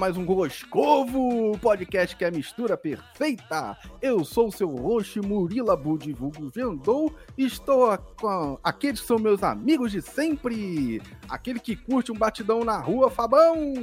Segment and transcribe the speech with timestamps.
[0.00, 3.76] mais um Roscovo, podcast que é a mistura perfeita.
[4.00, 9.42] Eu sou o seu roxo Murila Budivulgo Vendou e estou com aqueles que são meus
[9.42, 11.02] amigos de sempre.
[11.28, 13.74] Aquele que curte um batidão na rua, Fabão.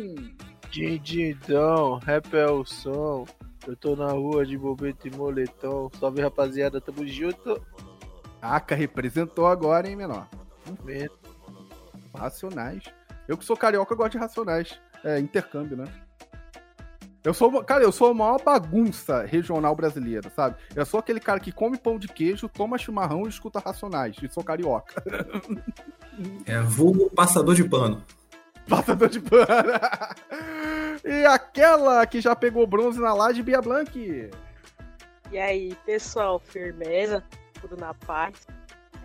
[0.71, 3.27] Dindindão, rap é o som.
[3.67, 5.87] Eu tô na rua de bobete e moletom.
[5.99, 7.61] Salve rapaziada, tamo junto.
[8.41, 10.27] Aca representou agora, hein, menor?
[12.11, 12.85] Racionais.
[13.27, 14.81] Eu que sou carioca, eu gosto de racionais.
[15.03, 16.06] É, intercâmbio, né?
[17.27, 20.55] Eu sou, cara, eu sou a maior bagunça regional brasileira, sabe?
[20.73, 24.15] Eu sou aquele cara que come pão de queijo, toma chimarrão e escuta racionais.
[24.23, 25.03] E sou carioca.
[26.45, 28.01] É vulgo passador de pano.
[28.69, 29.45] Passador de pano.
[31.03, 34.31] e aquela que já pegou bronze na laje, Bia Blanc.
[35.29, 37.21] E aí, pessoal, firmeza?
[37.59, 38.47] Tudo na paz?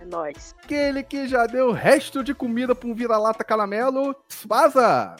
[0.00, 0.54] É nóis.
[0.62, 5.16] Aquele que já deu resto de comida pra um vira-lata caramelo, Tsubasa.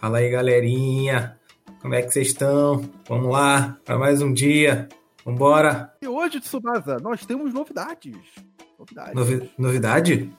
[0.00, 1.39] Fala aí, galerinha.
[1.80, 2.84] Como é que vocês estão?
[3.08, 4.86] Vamos lá, para mais um dia.
[5.24, 5.90] Vambora.
[6.02, 8.14] E hoje, Tsubasa, nós temos novidades.
[8.78, 9.14] Novidades.
[9.14, 10.30] Novi novidade?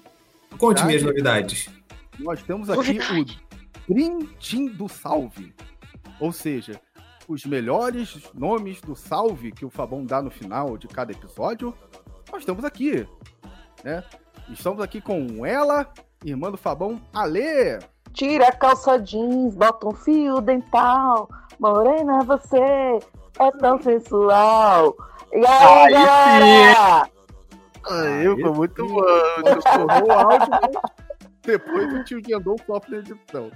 [0.59, 1.67] Conte minhas novidades.
[2.19, 3.41] Nós temos aqui Novidade.
[3.87, 5.51] o Dream Team do Salve.
[6.19, 6.79] Ou seja,
[7.27, 11.73] os melhores nomes do salve que o Fabão dá no final de cada episódio,
[12.31, 13.07] nós estamos aqui.
[13.83, 14.03] Né?
[14.47, 15.91] Estamos aqui com ela,
[16.23, 17.79] irmã do Fabão, Ale.
[18.13, 21.29] Tira a calça jeans, bota um fio dental.
[21.59, 22.57] Morena, você
[23.39, 24.95] é tão sensual.
[25.31, 27.09] E aí, aí galera?
[27.89, 29.01] Aí, aí foi muito bom.
[29.01, 30.81] o áudio né?
[31.43, 33.51] depois o tio andou o flop na edição.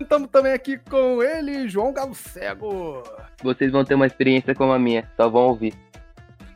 [0.00, 3.02] Estamos também aqui com ele, João Galo Cego.
[3.42, 5.74] Vocês vão ter uma experiência como a minha, só vão ouvir.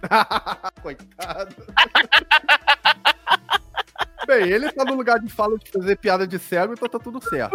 [0.82, 1.56] Coitado.
[4.26, 7.22] Bem, ele tá no lugar de fala de fazer piada de cego, então tá tudo
[7.22, 7.54] certo.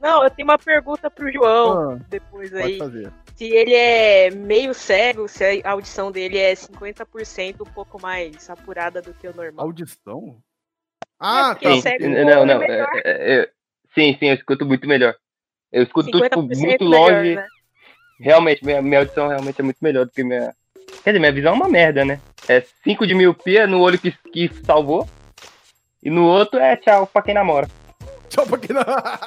[0.00, 2.78] Não, eu tenho uma pergunta pro João ah, depois aí.
[2.78, 3.12] fazer.
[3.36, 9.02] Se ele é meio cego, se a audição dele é 50% um pouco mais apurada
[9.02, 9.66] do que o normal.
[9.66, 10.38] Audição?
[11.18, 11.80] Ah, é, tá.
[11.80, 12.62] Cego, não, não.
[12.62, 13.50] É, é, é,
[13.94, 15.16] sim, sim, eu escuto muito melhor.
[15.72, 17.34] Eu escuto tudo tipo, muito melhor, longe.
[17.36, 17.46] Né?
[18.20, 20.54] Realmente, minha, minha audição realmente é muito melhor do que minha.
[21.02, 22.20] Quer dizer, minha visão é uma merda, né?
[22.48, 25.08] É 5 de miopia no olho que, que salvou.
[26.02, 27.68] E no outro é tchau pra quem namora.
[28.28, 29.20] Tchau pra quem namora.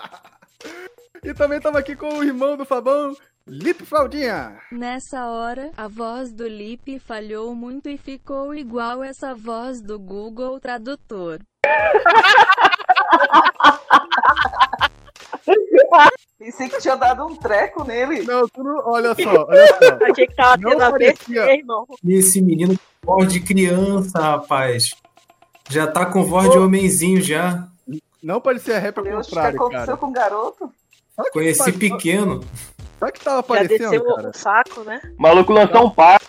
[1.24, 3.16] e também estamos aqui com o irmão do Fabão,
[3.48, 4.58] Lip Fraldinha.
[4.72, 10.60] Nessa hora, a voz do Lip falhou muito e ficou igual essa voz do Google
[10.60, 11.40] Tradutor.
[16.38, 18.24] Pensei que tinha dado um treco nele.
[18.24, 18.82] Não, tu não...
[18.86, 19.96] olha só, olha só.
[20.12, 21.86] Achei que tava tendo a irmão.
[22.06, 24.90] Esse menino voz de criança, rapaz.
[25.70, 27.68] Já tá com voz de homenzinho já.
[28.22, 29.50] Não parecia rap ao contrário, cara.
[29.50, 30.74] O que aconteceu com o garoto?
[31.32, 32.44] Conheci que pequeno.
[33.00, 34.30] Sabe que tava aparecendo, Já desceu cara?
[34.30, 35.02] o saco, né?
[35.18, 36.22] O maluco lançou um par.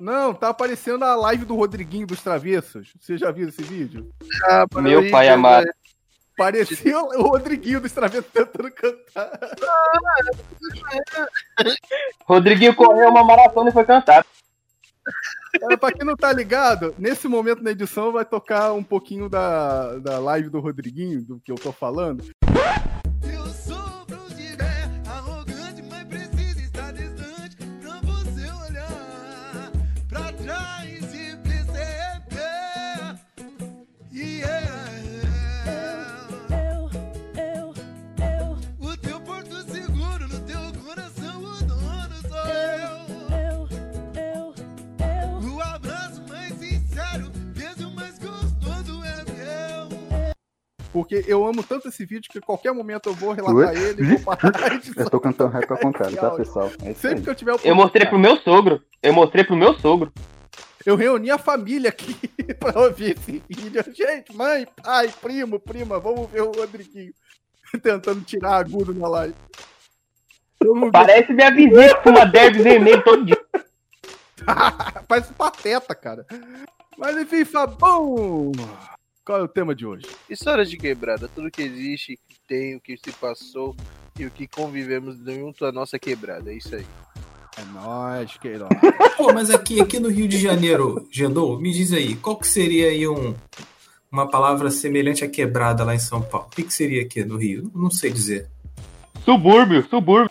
[0.00, 2.92] Não, tá aparecendo a live do Rodriguinho dos Travessos.
[3.00, 4.08] Você já viu esse vídeo?
[4.44, 5.66] Ah, Meu pai amado.
[6.36, 9.40] Parecia o Rodriguinho dos Travessos tentando cantar.
[12.24, 14.24] Rodriguinho correu uma maratona e foi cantar.
[15.80, 20.18] Pra quem não tá ligado, nesse momento na edição vai tocar um pouquinho da, da
[20.18, 22.24] live do Rodriguinho, do que eu tô falando.
[50.92, 54.20] Porque eu amo tanto esse vídeo que qualquer momento eu vou relatar ele e vou
[54.20, 54.52] parar
[54.96, 56.70] Eu tô cantando rap ao contrário, tá, pessoal?
[56.82, 57.22] É Sempre aí.
[57.22, 58.82] que eu tiver Eu mostrei pro meu sogro.
[59.02, 60.12] Eu mostrei pro meu sogro.
[60.86, 62.16] Eu reuni a família aqui
[62.58, 63.84] pra ouvir esse vídeo.
[63.94, 67.12] Gente, mãe, pai, primo, prima, vamos ver o Rodriguinho
[67.82, 69.34] tentando tirar agudo na live.
[70.90, 73.38] Parece minha vizinha com uma derby vermelha todo dia.
[75.06, 76.26] Parece pateta, cara.
[76.96, 78.52] Mas enfim, Fabão.
[79.28, 80.06] Qual é o tema de hoje?
[80.30, 83.76] História de quebrada, tudo que existe, que tem, o que se passou
[84.18, 86.50] e o que convivemos junto à nossa quebrada.
[86.50, 86.86] É isso aí.
[87.58, 88.70] É nóis, Queiroz.
[89.18, 92.86] Pô, mas aqui, aqui no Rio de Janeiro, Gendou, me diz aí, qual que seria
[92.86, 93.34] aí um,
[94.10, 96.46] uma palavra semelhante à quebrada lá em São Paulo?
[96.46, 97.70] O que, que seria aqui no Rio?
[97.74, 98.48] Não sei dizer.
[99.26, 100.30] Subúrbio, subúrbio.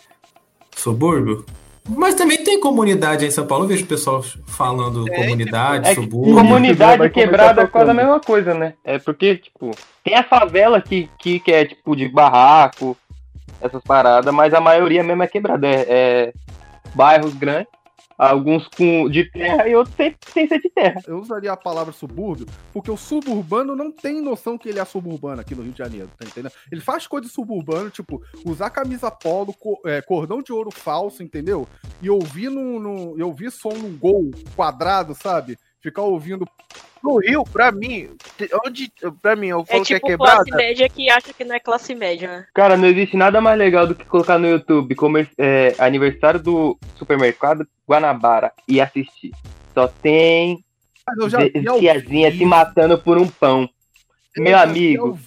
[0.74, 1.46] Subúrbio?
[1.88, 3.64] Mas também tem comunidade em São Paulo.
[3.64, 6.34] Eu vejo o pessoal falando é, comunidade, é subúrbio.
[6.34, 8.72] Comunidade quebrada é quase a mesma coisa, né?
[8.82, 9.70] É porque, tipo,
[10.02, 12.96] tem a favela que, que, que é, tipo, de barraco,
[13.60, 15.66] essas paradas, mas a maioria mesmo é quebrada.
[15.66, 16.32] É, é
[16.94, 17.68] bairros grandes
[18.18, 21.00] alguns com de terra e outros sem, sem ser de terra.
[21.06, 25.40] Eu usaria a palavra subúrbio, porque o suburbano não tem noção que ele é suburbano
[25.40, 26.52] aqui no Rio de Janeiro, tá entendendo?
[26.70, 29.54] Ele faz coisa de suburbano, tipo, usar camisa polo,
[29.86, 31.68] é, cordão de ouro falso, entendeu?
[32.02, 35.56] E ouvir no, no, e ouvir som num gol quadrado, sabe?
[35.80, 36.44] Ficar ouvindo
[37.02, 38.08] no Rio, pra mim,
[38.64, 38.92] onde,
[39.22, 40.44] pra mim, eu falo é tipo que é quebrada.
[40.44, 42.46] classe média que acha que não é classe média, né?
[42.54, 46.78] Cara, não existe nada mais legal do que colocar no YouTube como é, aniversário do
[46.96, 49.32] supermercado Guanabara e assistir.
[49.74, 50.64] Só tem
[51.78, 53.68] tiazinha se matando por um pão.
[54.36, 55.18] Eu meu amigo.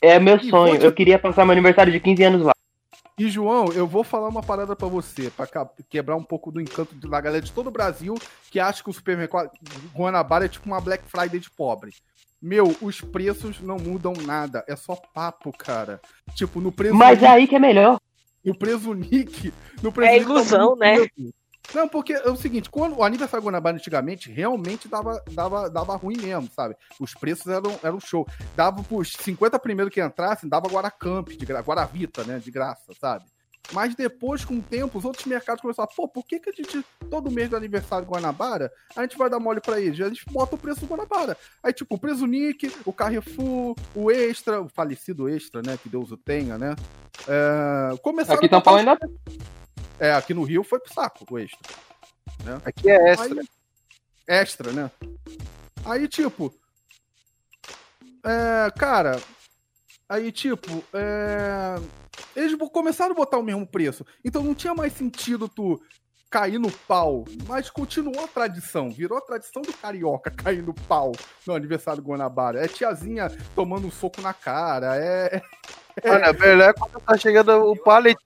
[0.00, 0.76] É meu sonho.
[0.76, 2.55] Eu queria passar meu aniversário de 15 anos lá.
[3.18, 5.48] E João, eu vou falar uma parada para você, para
[5.88, 8.14] quebrar um pouco do encanto da galera de todo o Brasil
[8.50, 9.50] que acha que o supermercado
[9.94, 11.92] Guanabara é tipo uma Black Friday de pobre.
[12.42, 15.98] Meu, os preços não mudam nada, é só papo, cara.
[16.34, 16.94] Tipo, no preço.
[16.94, 17.98] Mas é aí que é melhor.
[18.44, 19.52] No preço Nick.
[19.82, 21.08] No preço é tá ilusão, tá né?
[21.74, 26.16] Não, porque é o seguinte, quando o aniversário Guanabara antigamente realmente dava, dava, dava ruim
[26.16, 26.76] mesmo, sabe?
[27.00, 28.26] Os preços eram, eram show.
[28.54, 31.60] Dava pros 50 primeiros que entrassem, dava Guaracamp, de gra...
[31.60, 32.38] Guaravita, né?
[32.38, 33.24] De graça, sabe?
[33.72, 36.52] Mas depois, com o tempo, os outros mercados começaram a pô, por que, que a
[36.52, 40.00] gente, todo mês do aniversário do Guanabara, a gente vai dar mole pra eles?
[40.00, 41.36] A gente bota o preço do Guanabara.
[41.62, 45.76] Aí, tipo, o preço Nick, o Carrefour, o Extra, o falecido Extra, né?
[45.82, 46.76] Que Deus o tenha, né?
[47.26, 48.98] É, começaram Aqui São Paulo ainda
[49.98, 51.58] é, aqui no Rio foi pro saco o extra.
[52.44, 52.60] Né?
[52.64, 53.40] Aqui é extra.
[53.40, 53.48] Aí,
[54.26, 54.90] extra, né?
[55.84, 56.54] Aí, tipo.
[58.24, 59.20] É, cara.
[60.08, 60.84] Aí, tipo.
[60.92, 61.76] É,
[62.34, 64.04] eles começaram a botar o mesmo preço.
[64.24, 65.80] Então não tinha mais sentido tu
[66.30, 67.24] cair no pau.
[67.46, 68.90] Mas continuou a tradição.
[68.90, 71.12] Virou a tradição do carioca cair no pau
[71.46, 72.64] no aniversário do Guanabara.
[72.64, 74.96] É tiazinha tomando um soco na cara.
[74.96, 75.42] É.
[76.02, 76.10] é...
[76.10, 78.18] Olha, melhor é quando tá chegando o pallet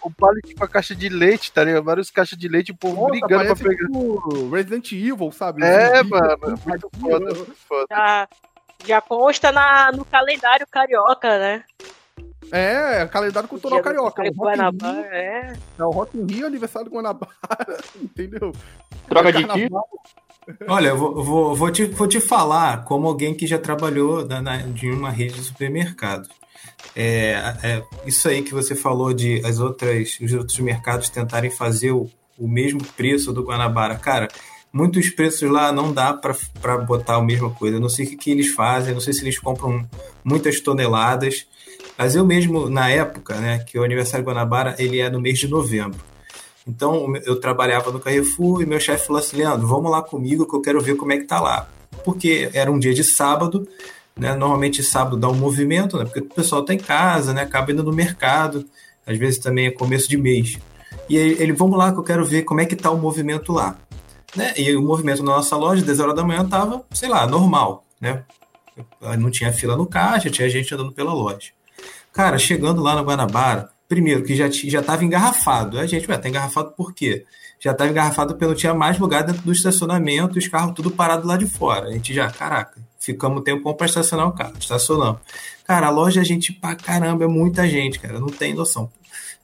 [0.00, 1.84] o pallet com a caixa de leite, tá ligado?
[1.84, 3.86] Várias caixas de leite, o povo Nossa, brigando pra pegar.
[3.86, 5.62] Tipo Resident Evil, sabe?
[5.62, 6.58] É, mano.
[6.66, 7.86] Muito foda, muito foda.
[7.90, 8.28] Já,
[8.86, 11.64] já consta na, no calendário carioca, né?
[12.52, 14.22] É, calendário cultural carioca.
[14.22, 15.52] O Guanabara, é.
[15.78, 17.32] É o Rock in Rio, aniversário do Guanabara,
[18.00, 18.52] entendeu?
[19.08, 19.80] Troca de tiro.
[20.68, 24.42] Olha, eu vou, vou, vou, te, vou te falar como alguém que já trabalhou na,
[24.42, 26.28] na, de uma rede de supermercado.
[26.94, 31.92] É, é, isso aí que você falou de as outras, os outros mercados tentarem fazer
[31.92, 32.08] o,
[32.38, 33.96] o mesmo preço do Guanabara.
[33.96, 34.28] Cara,
[34.72, 37.76] muitos preços lá não dá para botar a mesma coisa.
[37.76, 39.88] Eu não sei o que, que eles fazem, não sei se eles compram
[40.22, 41.46] muitas toneladas.
[41.96, 45.48] Mas eu mesmo, na época, né, que o aniversário Guanabara, ele é no mês de
[45.48, 46.00] novembro.
[46.66, 50.56] Então, eu trabalhava no Carrefour e meu chefe falou assim, Leandro, vamos lá comigo que
[50.56, 51.68] eu quero ver como é que tá lá.
[52.04, 53.68] Porque era um dia de sábado,
[54.16, 54.34] né?
[54.34, 56.04] Normalmente sábado dá um movimento, né?
[56.04, 57.42] Porque o pessoal está em casa, né?
[57.42, 58.64] Acaba indo no mercado,
[59.06, 60.58] às vezes também é começo de mês.
[61.08, 63.76] E ele, vamos lá que eu quero ver como é que está o movimento lá.
[64.34, 64.54] Né?
[64.56, 68.24] E o movimento na nossa loja, 10 horas da manhã, estava, sei lá, normal, né?
[69.18, 71.52] Não tinha fila no caixa, tinha gente andando pela loja.
[72.14, 75.80] Cara, chegando lá no Guanabara, primeiro que já já estava engarrafado.
[75.80, 77.24] A gente, ué, tá engarrafado por quê?
[77.58, 81.26] Já estava engarrafado porque não tinha mais lugar dentro do estacionamento, os carros tudo parado
[81.26, 81.88] lá de fora.
[81.88, 85.20] A gente já, caraca, ficamos tempo para estacionar o carro, estacionamos.
[85.64, 88.88] Cara, a loja a gente pra caramba, é muita gente, cara, não tem noção.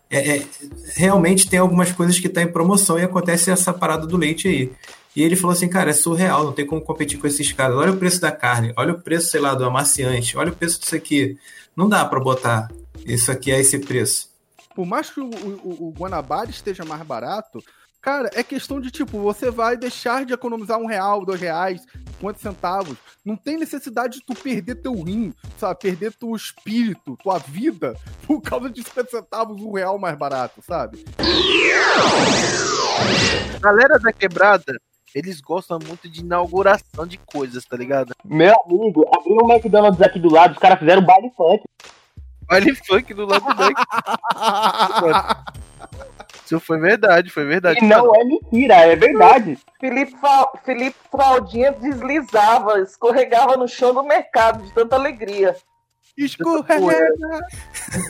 [0.08, 0.46] É, é,
[0.94, 4.70] realmente tem algumas coisas que tá em promoção e acontece essa parada do leite aí.
[5.16, 7.76] E ele falou assim, cara, é surreal, não tem como competir com esses caras.
[7.76, 10.78] Olha o preço da carne, olha o preço, sei lá, do amaciante, olha o preço
[10.78, 11.36] disso aqui.
[11.76, 12.68] Não dá para botar
[13.04, 14.30] isso aqui a esse preço.
[14.74, 17.62] Por mais que o, o, o Guanabara esteja mais barato,
[18.02, 21.84] Cara, é questão de tipo, você vai deixar de economizar um real, dois reais,
[22.18, 22.96] quantos centavos.
[23.22, 25.80] Não tem necessidade de tu perder teu rim, sabe?
[25.80, 27.94] Perder teu espírito, tua vida,
[28.26, 31.04] por causa de 50 centavos, um real mais barato, sabe?
[33.60, 34.80] Galera da quebrada,
[35.14, 38.14] eles gostam muito de inauguração de coisas, tá ligado?
[38.24, 41.64] Meu amigo, abriu um McDonald's aqui do lado, os caras fizeram baile funk.
[42.42, 43.62] Baile funk do lado do.
[46.44, 47.78] Isso foi verdade, foi verdade.
[47.80, 49.56] E não é mentira, é verdade.
[49.78, 50.16] Felipe,
[50.64, 55.54] Felipe Fraldinha deslizava, escorregava no chão do mercado de tanta alegria.
[56.16, 57.46] Escorrega!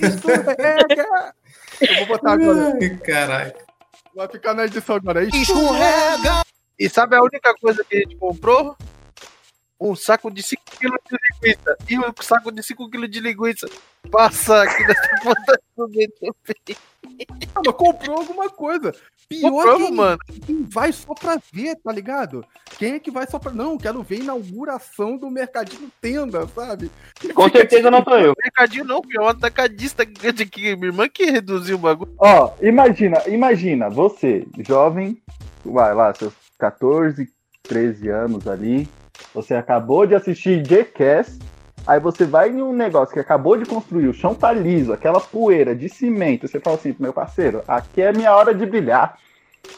[0.00, 1.34] Escorrega!
[1.80, 2.78] Eu vou botar agora.
[3.04, 3.54] Caralho.
[4.16, 5.22] Vai ficar na edição agora.
[5.22, 6.42] Escorrega!
[6.80, 8.74] E sabe a única coisa que a gente comprou?
[9.80, 13.66] um saco de 5 kg de linguiça e um saco de 5 kg de linguiça
[14.10, 16.76] passa aqui nessa ponta do BTP.
[17.54, 18.94] Ah, mas comprou alguma coisa.
[19.26, 20.18] Pior quem, mano.
[20.44, 22.44] quem vai só pra ver, tá ligado?
[22.78, 23.52] Quem é que vai só pra.
[23.52, 26.90] Não, quero ver a inauguração do Mercadinho Tenda, sabe?
[27.34, 28.34] Com certeza não sou eu.
[28.42, 30.74] Mercadinho não, é um atacadista grande aqui.
[30.74, 32.12] Minha irmã que reduziu o bagulho.
[32.18, 35.22] Ó, imagina, imagina, você, jovem,
[35.64, 37.26] vai lá, seus 14,
[37.62, 38.88] 13 anos ali,
[39.34, 41.38] você acabou de assistir Jackass,
[41.86, 45.20] aí você vai em um negócio que acabou de construir, o chão tá liso, aquela
[45.20, 49.18] poeira de cimento, você fala assim, meu parceiro, aqui é minha hora de brilhar.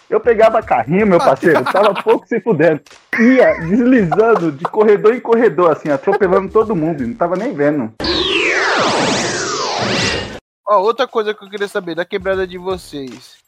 [0.08, 2.80] Eu pegava carrinho, meu parceiro, tava pouco se fudendo.
[3.18, 7.92] Ia deslizando de corredor em corredor, assim, atropelando todo mundo, não tava nem vendo.
[10.68, 13.38] Ó, outra coisa que eu queria saber da quebrada de vocês.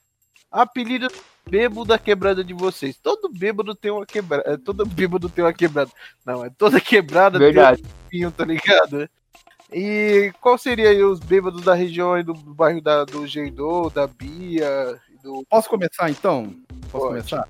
[0.50, 1.09] Apelido
[1.49, 2.97] bêbado da quebrada de vocês.
[2.97, 4.45] Todo bêbado tem uma quebrada.
[4.47, 5.91] É, todo bêbado tem uma quebrada.
[6.25, 7.83] Não, é toda quebrada Verdade.
[7.83, 9.09] tem um pinho, tá ligado?
[9.73, 14.07] E qual seria aí os bêbados da região aí do bairro da, do Geidô, da
[14.07, 15.01] Bia?
[15.23, 15.45] Do...
[15.49, 16.55] Posso começar então?
[16.91, 17.07] Posso Pode.
[17.07, 17.49] começar?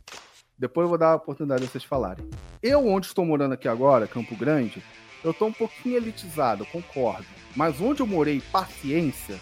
[0.59, 2.29] Depois eu vou dar a oportunidade de vocês falarem.
[2.63, 4.83] Eu, onde estou morando aqui agora, Campo Grande,
[5.23, 7.27] eu estou um pouquinho elitizado, concordo.
[7.57, 9.41] Mas onde eu morei, paciência,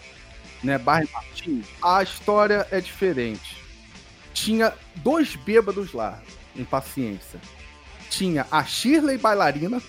[0.64, 3.61] né, Bairro Martins, a história é diferente
[4.32, 6.20] tinha dois bêbados lá,
[6.56, 7.40] em paciência.
[8.10, 9.80] Tinha a Shirley Bailarina,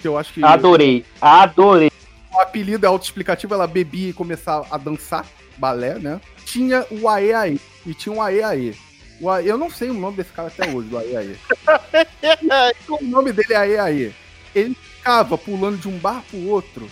[0.00, 0.44] que eu acho que.
[0.44, 1.90] Adorei, adorei.
[2.32, 5.26] O apelido é autoexplicativo, ela bebia e começava a dançar
[5.56, 6.20] balé, né?
[6.44, 8.74] Tinha o Ae Ae, e tinha o Ae Ae.
[9.20, 11.36] O Ae, eu não sei o nome desse cara até hoje, do Ae Ae.
[12.88, 14.14] o nome dele é Ae Ae.
[14.54, 16.88] Ele ficava pulando de um bar pro outro.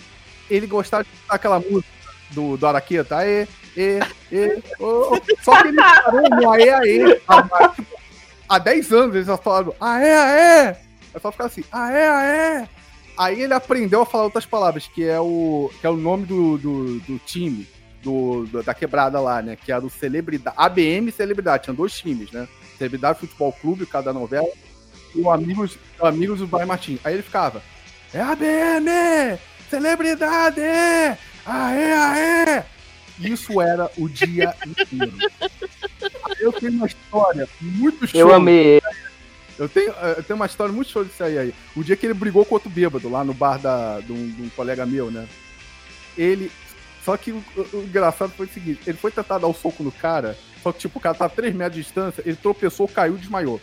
[0.49, 1.94] Ele gostava de cantar aquela música
[2.31, 3.99] do, do Araqueta, Aê, e,
[4.31, 7.21] e, oh, Só que ele parou no aê, aê.
[7.27, 7.97] Há, tipo,
[8.47, 10.75] há 10 anos eles só falaram aê, aê.
[11.13, 12.67] É só ficar assim, aê, aê.
[13.17, 16.57] Aí ele aprendeu a falar outras palavras, que é o, que é o nome do,
[16.57, 17.67] do, do time,
[18.03, 19.55] do, da quebrada lá, né?
[19.55, 20.55] Que era o Celebridade.
[20.59, 22.47] ABM Celebridade, tinha dois times, né?
[22.77, 24.47] Celebridade Futebol Clube, cada novela,
[25.13, 26.99] e o Amigos, o Amigos do Bairro Martins.
[27.05, 27.61] Aí ele ficava,
[28.13, 29.39] é ABM!
[29.69, 30.61] Celebridade!
[31.45, 32.63] Aê, aê!
[33.19, 35.13] Isso era o dia inteiro.
[36.39, 38.19] Eu tenho uma história muito show.
[38.19, 38.81] Eu amei.
[39.57, 41.55] Eu tenho, eu tenho uma história muito show disso aí, aí.
[41.75, 44.41] O dia que ele brigou com outro bêbado lá no bar da, de, um, de
[44.41, 45.27] um colega meu, né?
[46.17, 46.51] Ele.
[47.03, 49.83] Só que o, o, engraçado foi o seguinte: ele foi tentar dar o um soco
[49.83, 52.87] no cara, só que tipo, o cara tá a 3 metros de distância, ele tropeçou,
[52.87, 53.61] caiu e desmaiou.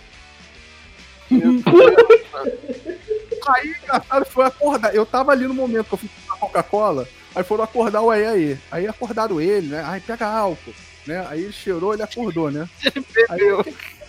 [3.49, 4.95] aí, engraçado, foi acordar.
[4.95, 7.09] Eu tava ali no momento que eu fui tomar Coca-Cola.
[7.35, 8.59] Aí foram acordar o aí aí.
[8.71, 9.83] Aí acordaram ele, né?
[9.87, 10.75] Aí pega álcool,
[11.07, 11.27] né?
[11.29, 12.69] Aí ele cheirou, ele acordou, né?
[12.85, 13.65] Ele bebeu.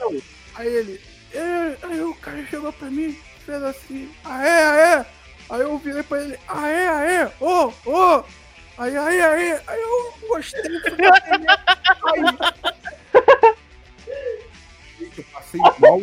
[0.05, 0.23] Aí,
[0.55, 1.01] aí ele.
[1.33, 5.05] É, aí o cara chegou pra mim, fez assim, aê, aê!
[5.49, 8.17] Aí eu virei pra ele, aê, aê, ô, oh, ô!
[8.17, 8.23] Oh.
[8.77, 10.61] Aí, aí, aí, aí eu gostei.
[10.61, 12.23] Aí.
[15.15, 16.01] Eu passei mal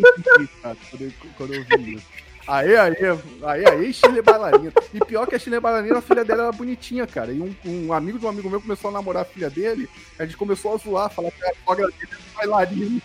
[0.63, 2.07] cara, quando eu, quando eu vi isso.
[2.51, 2.97] Aí, aí,
[3.45, 4.73] aí, aí, Chile Bailarina.
[4.93, 7.31] E pior que a Chile Bailarina, a filha dela era bonitinha, cara.
[7.31, 9.89] E um, um, amigo de um amigo meu começou a namorar a filha dele,
[10.19, 13.01] a gente começou a zoar, falar que a sogra dele era bailarina.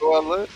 [0.00, 0.46] O Alan?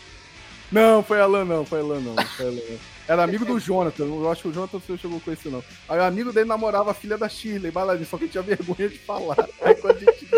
[0.72, 2.78] Não, foi Alan não, foi Alan não, foi Alan não.
[3.06, 5.62] Era amigo do Jonathan, eu acho que o Jonathan não chegou com isso não.
[5.88, 8.98] Aí o amigo dele namorava a filha da Shirley, bailarina, só que tinha vergonha de
[8.98, 9.48] falar.
[9.60, 10.26] Aí quando a gente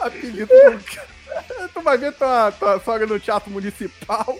[0.00, 4.36] apelido do Tu vai ver tua, tua sogra no teatro municipal.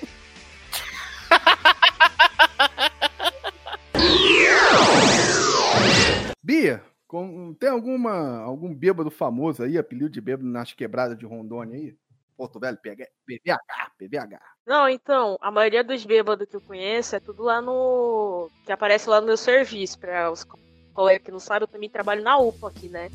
[6.43, 11.77] Bia, com, tem alguma algum bêbado famoso aí, apelido de bêbado nas quebradas de Rondônia
[11.77, 11.95] aí?
[12.37, 13.59] Porto Velho, PVH,
[13.99, 14.41] PVH.
[14.67, 18.49] Não, então, a maioria dos bêbados que eu conheço é tudo lá no.
[18.65, 19.99] que aparece lá no meu serviço.
[19.99, 20.45] Para os
[20.93, 23.11] colegas que não sabem, eu também trabalho na UPA aqui, né?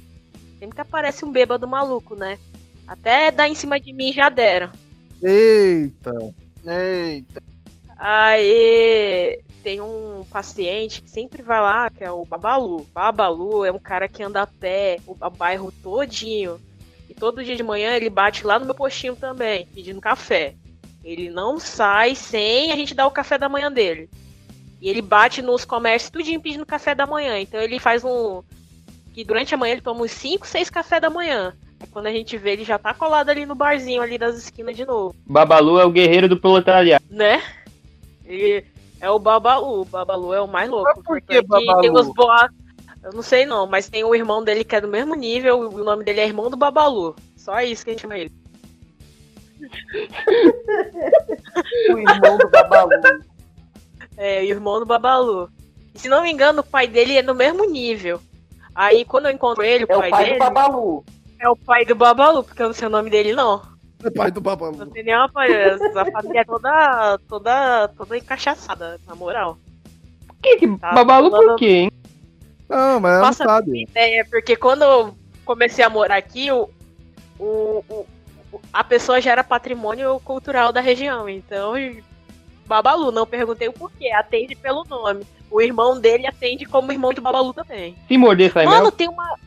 [0.60, 2.38] Sempre que aparece um bêbado maluco, né?
[2.88, 4.72] Até dar em cima de mim já deram.
[5.22, 6.14] Eita!
[6.66, 7.44] Eita!
[7.98, 12.88] Aí tem um paciente que sempre vai lá, que é o Babalu.
[12.94, 16.60] Babalu é um cara que anda a pé o bairro todinho.
[17.10, 20.54] E todo dia de manhã ele bate lá no meu postinho também, pedindo café.
[21.04, 24.10] Ele não sai sem a gente dar o café da manhã dele.
[24.80, 27.40] E ele bate nos comércios tudinho pedindo café da manhã.
[27.40, 28.44] Então ele faz um.
[29.14, 31.54] Que durante a manhã ele toma uns 5, 6 café da manhã.
[31.92, 34.86] Quando a gente vê, ele já tá colado ali no barzinho ali das esquinas de
[34.86, 35.16] novo.
[35.26, 37.04] Babalu é o guerreiro do proletariado.
[37.10, 37.42] Né?
[38.28, 38.66] Ele
[39.00, 39.82] é o Babalu.
[39.82, 40.92] O Babalu é o mais louco.
[40.96, 41.82] Mas por que Babalu?
[41.82, 42.58] Tem os boatos.
[43.04, 45.84] Eu não sei não, mas tem o irmão dele que é do mesmo nível, o
[45.84, 47.16] nome dele é irmão do Babalu.
[47.38, 48.32] Só isso que a gente chama ele.
[51.94, 52.92] o irmão do Babalu.
[54.18, 55.50] É, o irmão do Babalu.
[55.96, 58.20] E, se não me engano, o pai dele é no mesmo nível.
[58.76, 60.36] Aí quando eu encontro ele, o É pai, o pai dele.
[60.36, 61.06] do Babalu.
[61.40, 63.62] É o pai do Babalu, porque eu não sei o nome dele, não.
[64.08, 64.86] É pai do Não Babalu.
[64.88, 65.50] tem nenhuma pai.
[65.74, 69.58] A família é toda, toda, toda encaixaçada, na moral.
[70.42, 71.92] Que, que Tá babalu falando- por quê, hein?
[72.70, 73.88] Não, mas ela não sabe.
[73.96, 76.70] É, porque quando eu comecei a morar aqui, o,
[77.40, 78.06] o, o-
[78.54, 81.28] o- a pessoa já era patrimônio cultural da região.
[81.30, 81.74] Então,
[82.66, 85.26] Babalu, não perguntei o porquê, atende pelo nome.
[85.50, 87.96] O irmão dele atende como irmão de Babalu também.
[88.08, 88.92] Se morder, sai Mano, mel.
[88.92, 89.38] tem uma.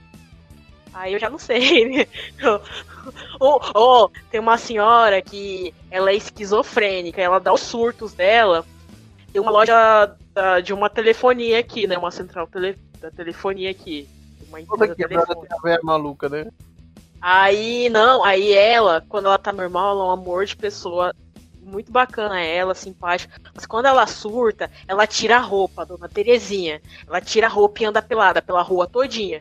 [0.92, 2.06] Aí eu já não sei, né?
[3.38, 8.64] oh, tem uma senhora que ela é esquizofrênica, ela dá os surtos dela.
[9.32, 11.96] Tem uma loja da- de uma telefonia aqui, né?
[11.96, 14.08] Uma central tele, da telefonia aqui.
[14.48, 15.48] Uma Toda empresa quebrada telefônica.
[15.48, 16.46] tem a velha maluca, né?
[17.20, 21.14] Aí, não, aí ela, quando ela tá normal, ela é um amor de pessoa.
[21.62, 23.38] Muito bacana ela, simpática.
[23.54, 26.80] Mas quando ela surta, ela tira a roupa, dona Terezinha.
[27.06, 29.38] Ela tira a roupa e anda pelada pela rua todinha.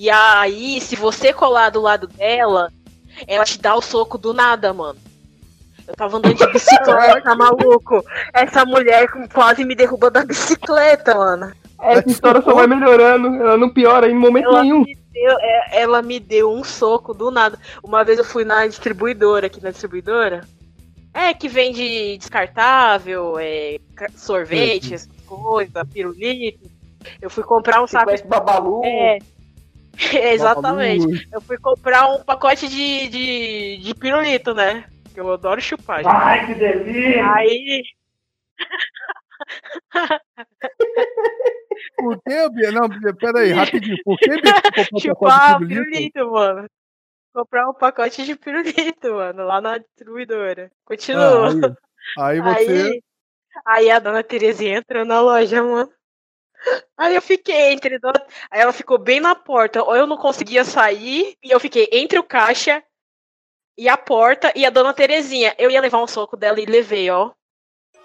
[0.00, 2.72] E aí, se você colar do lado dela,
[3.26, 4.98] ela te dá o soco do nada, mano.
[5.86, 8.02] Eu tava andando de bicicleta, maluco.
[8.32, 11.52] Essa mulher quase me derruba da bicicleta, mano.
[11.82, 14.84] Essa história só vai melhorando, ela não piora em momento Ela nenhum.
[14.84, 17.58] me, deu, é, ela me deu um soco do nada.
[17.84, 20.48] Uma vez eu fui na distribuidora, aqui na distribuidora.
[21.12, 23.78] É, que vende descartável, é,
[24.16, 26.70] sorvete, essas coisas, pirulito.
[27.20, 28.06] Eu fui comprar um saco.
[28.06, 28.80] conhece Babalu.
[28.82, 29.18] É,
[30.32, 31.28] exatamente.
[31.32, 34.88] Eu fui comprar um pacote de, de, de pirulito, né?
[35.12, 36.02] Que eu adoro chupar.
[36.02, 36.12] gente.
[36.12, 37.32] Ai, que delícia!
[37.34, 37.82] Aí.
[41.96, 42.72] Por que, Bia?
[42.72, 43.96] Não, Bia, peraí, rapidinho.
[44.04, 44.54] Por que, Bia,
[44.92, 45.90] um Chupar pirulito?
[45.90, 46.68] pirulito, mano.
[47.32, 50.70] Comprar um pacote de pirulito, mano, lá na distribuidora.
[50.84, 51.50] Continua.
[52.18, 52.72] Ah, aí, aí você.
[52.72, 53.02] Aí,
[53.66, 55.90] aí a dona Terezinha entrou na loja, mano.
[56.96, 57.98] Aí eu fiquei entre.
[57.98, 59.82] dona- Aí ela ficou bem na porta.
[59.82, 61.36] Ou eu não conseguia sair.
[61.42, 62.82] E eu fiquei entre o caixa
[63.78, 65.54] e a porta e a dona Terezinha.
[65.58, 67.30] Eu ia levar um soco dela e levei, ó.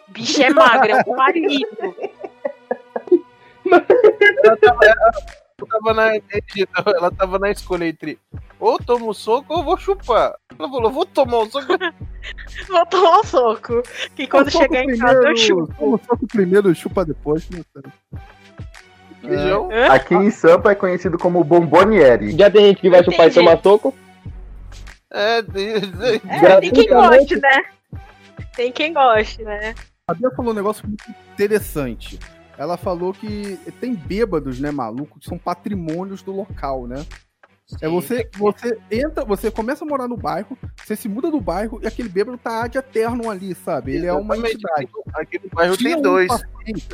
[0.07, 1.95] Bicho é magra, é um palito.
[4.43, 4.57] Ela
[5.69, 6.11] tava na,
[6.95, 8.19] ela tava na escolha entre
[8.59, 10.35] ou tomo soco ou vou chupar.
[10.57, 11.67] Ela falou, vou tomar um soco.
[12.67, 13.83] Vou tomar um soco.
[14.15, 15.73] Que quando chegar em casa eu chupo.
[15.77, 17.47] Toma soco primeiro, chupa depois.
[17.51, 17.91] não sei.
[19.27, 19.69] Feijão.
[19.71, 19.88] Hã?
[19.88, 22.31] Aqui em Sampa é conhecido como Bomboniere.
[22.38, 23.45] Já tem gente que vai chupar e Entendi.
[23.45, 23.93] tomar soco.
[25.11, 27.63] É, É, tem quem goste, né?
[28.55, 29.73] Tem quem goste, né?
[30.07, 32.19] A Bia falou um negócio muito interessante.
[32.57, 37.05] Ela falou que tem bêbados, né, maluco, que são patrimônios do local, né?
[37.81, 41.79] É você, você entra, você começa a morar no bairro, você se muda do bairro
[41.81, 43.95] e aquele bêbado tá de eterno ali, sabe?
[43.95, 44.55] Ele é uma Exatamente.
[44.55, 44.89] entidade.
[45.15, 46.27] Aqui no bairro Tinha tem um dois.
[46.27, 46.88] paciente-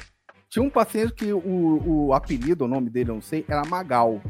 [0.52, 4.22] tinha um paciente que o, o apelido, o nome dele, eu não sei, era Magal.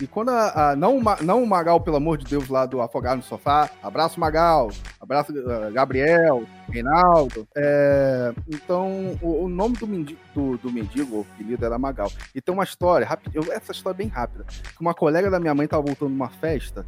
[0.00, 3.18] E quando a, a- não, não o Magal, pelo amor de Deus, lá do Afogado
[3.18, 4.70] no Sofá, abraço Magal,
[5.00, 7.46] abraço eh, Gabriel, Reinaldo.
[7.56, 12.10] É, então, o, o nome do mendigo, do, do mendigo, o apelido era Magal.
[12.34, 15.38] E tem uma história, rápida, eu- essa história é bem rápida, que uma colega da
[15.40, 16.86] minha mãe tava voltando de uma festa,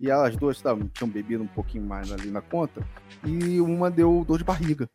[0.00, 2.82] e elas duas tavam- tinham bebido um pouquinho mais ali na conta,
[3.24, 4.88] e uma deu dor de barriga.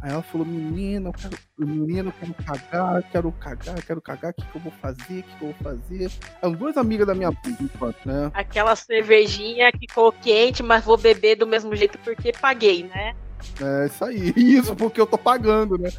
[0.00, 4.34] Aí ela falou, menina, eu quero, menino, eu quero cagar, quero cagar, quero cagar, o
[4.34, 6.10] que, que eu vou fazer, o que, que eu vou fazer?
[6.40, 8.30] Eram duas amigas da minha enquanto, né?
[8.32, 13.14] Aquela cervejinha que ficou quente, mas vou beber do mesmo jeito porque paguei, né?
[13.60, 15.90] É isso aí, isso porque eu tô pagando, né?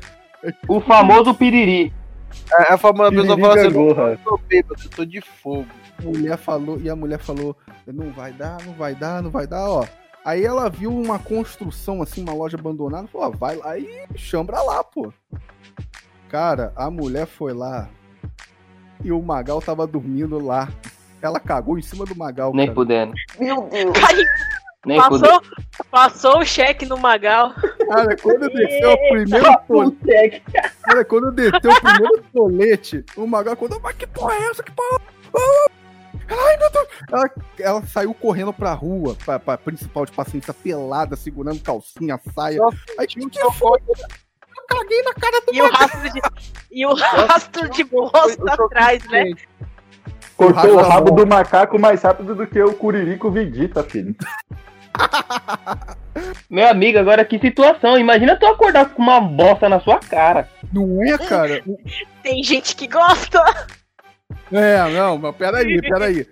[0.68, 1.94] O famoso piriri.
[2.54, 5.68] A, a famosa pessoa fala assim, eu tô bêbado, eu tô de fogo.
[5.98, 9.46] A mulher falou, e a mulher falou, não vai dar, não vai dar, não vai
[9.46, 9.86] dar, ó.
[10.24, 14.62] Aí ela viu uma construção, assim, uma loja abandonada, falou, ó, vai lá e chambra
[14.62, 15.12] lá, pô.
[16.30, 17.90] Cara, a mulher foi lá
[19.04, 20.70] e o Magal tava dormindo lá.
[21.22, 22.76] Ela cagou em cima do Magal, Nem cara.
[22.76, 23.14] fudendo.
[23.40, 23.94] Meu Deus.
[24.86, 24.98] Nem.
[24.98, 25.42] Passou,
[25.92, 27.54] passou o cheque no Magal.
[27.54, 30.44] Cara, quando desceu o primeiro tolete,
[30.82, 34.64] cara, quando desceu o primeiro tolete, o Magal acordou, mas que porra é essa?
[34.64, 35.02] Que porra?
[36.30, 36.88] Ai, meu Deus!
[37.12, 42.62] Ela, ela saiu correndo pra rua, pra, pra principal de paciência pelada, segurando calcinha, saia.
[42.98, 43.80] Aí, que, que foi?
[43.88, 46.22] Eu caguei na cara do E o rastro de,
[46.72, 49.34] e o rastro de bosta atrás, né?
[50.38, 54.16] Cortou o rabo do macaco mais rápido do que o Curirico Vegeta, filho.
[56.50, 57.98] Meu amigo, agora que situação.
[57.98, 60.50] Imagina tu acordar com uma bosta na sua cara.
[60.72, 61.64] Não é, cara?
[62.24, 63.44] Tem gente que gosta.
[64.52, 66.28] É, não, mas peraí, peraí.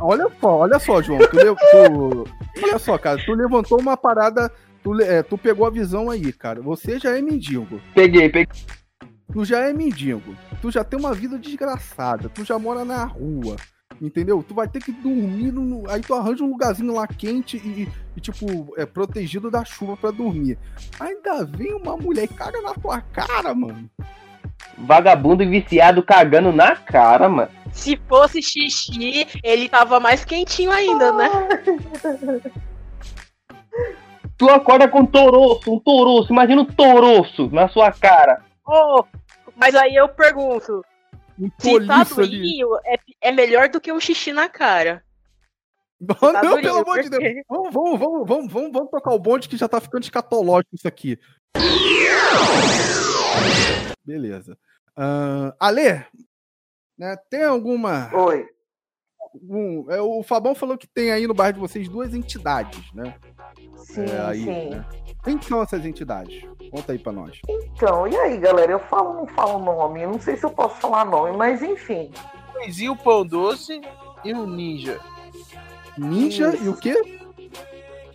[0.00, 1.18] Ó, Olha só, olha só, João.
[1.20, 1.28] Tu,
[1.70, 2.24] tu-
[2.62, 4.50] olha só, cara, tu levantou uma parada
[4.82, 6.60] tu, é, tu pegou a visão aí, cara.
[6.60, 7.80] Você já é mendigo.
[7.94, 8.62] Peguei, peguei.
[9.32, 10.36] Tu já é mendigo.
[10.60, 12.28] Tu já tem uma vida desgraçada.
[12.28, 13.56] Tu já mora na rua.
[14.00, 14.42] Entendeu?
[14.46, 15.50] Tu vai ter que dormir.
[15.52, 15.88] No...
[15.90, 20.10] Aí tu arranja um lugarzinho lá quente e, e, tipo, é protegido da chuva para
[20.10, 20.58] dormir.
[21.00, 23.88] Ainda vem uma mulher e caga na tua cara, mano.
[24.76, 27.50] Vagabundo e viciado cagando na cara, mano.
[27.72, 31.28] Se fosse xixi, ele tava mais quentinho ainda, né?
[34.36, 38.42] tu acorda com um toroço, um toroço, imagina um toroço na sua cara.
[38.66, 39.04] Oh,
[39.56, 40.84] mas aí eu pergunto,
[41.38, 45.02] um se tá durinho, é, é melhor do que um xixi na cara.
[46.08, 47.22] Não, tá não pelo amor de Deus.
[47.48, 50.88] Vamos, vamos, vamos, vamos, vamos, vamos tocar o bonde que já tá ficando escatológico isso
[50.88, 51.18] aqui.
[54.04, 54.58] Beleza.
[54.96, 56.04] Uh, Ale,
[56.98, 58.10] né, tem alguma.
[58.14, 58.46] Oi.
[59.42, 63.16] Um, é, o Fabão falou que tem aí no bairro de vocês duas entidades, né?
[63.78, 64.70] Sim, é, aí, sim.
[64.70, 64.86] Né?
[65.24, 66.44] Quem são essas entidades?
[66.70, 67.40] Conta aí pra nós.
[67.48, 68.70] Então, e aí, galera?
[68.70, 70.02] Eu falo ou não falo nome?
[70.02, 72.12] Eu não sei se eu posso falar nome, mas enfim.
[72.54, 73.80] Luizinho, o Pão Doce
[74.24, 75.00] e o Ninja.
[75.96, 76.64] Ninja Isso.
[76.64, 76.94] e o quê?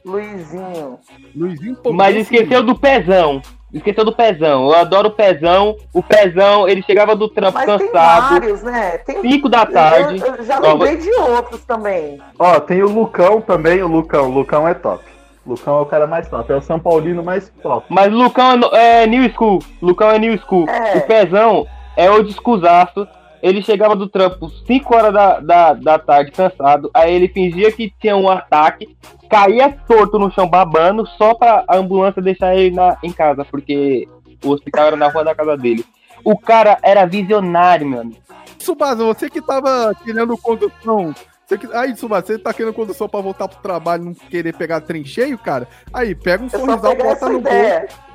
[0.06, 1.00] Luizinho.
[1.36, 3.42] Luizinho Mas esqueceu do pezão.
[3.72, 4.66] Esqueceu do pezão.
[4.66, 5.76] Eu adoro o pezão.
[5.94, 8.30] O pezão, ele chegava do trampo Mas cansado.
[8.30, 8.98] Tem vários, né?
[9.00, 9.22] Tem...
[9.22, 10.20] 5 da tarde.
[10.20, 12.20] Eu, eu já lembrei de outros também.
[12.38, 13.84] Ó, tem o Lucão também.
[13.84, 14.30] O Lucão.
[14.30, 15.04] O Lucão é top.
[15.46, 16.52] O Lucão é o cara mais top.
[16.52, 17.86] É o São Paulino mais top.
[17.90, 19.60] Mas Lucão é, é New School.
[19.82, 20.68] Lucão é New School.
[20.68, 20.98] É.
[20.98, 23.08] O pezão é o descusaço.
[23.42, 26.90] Ele chegava do trampo 5 horas da, da, da tarde, cansado.
[26.94, 28.96] Aí ele fingia que tinha um ataque,
[29.30, 34.08] caía torto no chão babando, só pra a ambulância deixar ele na, em casa, porque
[34.44, 35.86] o hospital era na rua da casa dele.
[36.24, 38.20] O cara era visionário, meu amigo.
[38.58, 41.16] Subasa, você que tava querendo condução.
[41.48, 41.68] Você que...
[41.74, 45.38] Aí, Subasa, você tá querendo condução pra voltar pro trabalho não querer pegar trem cheio,
[45.38, 45.68] cara?
[45.94, 48.09] Aí, pega um sorrisal, bota no bolso.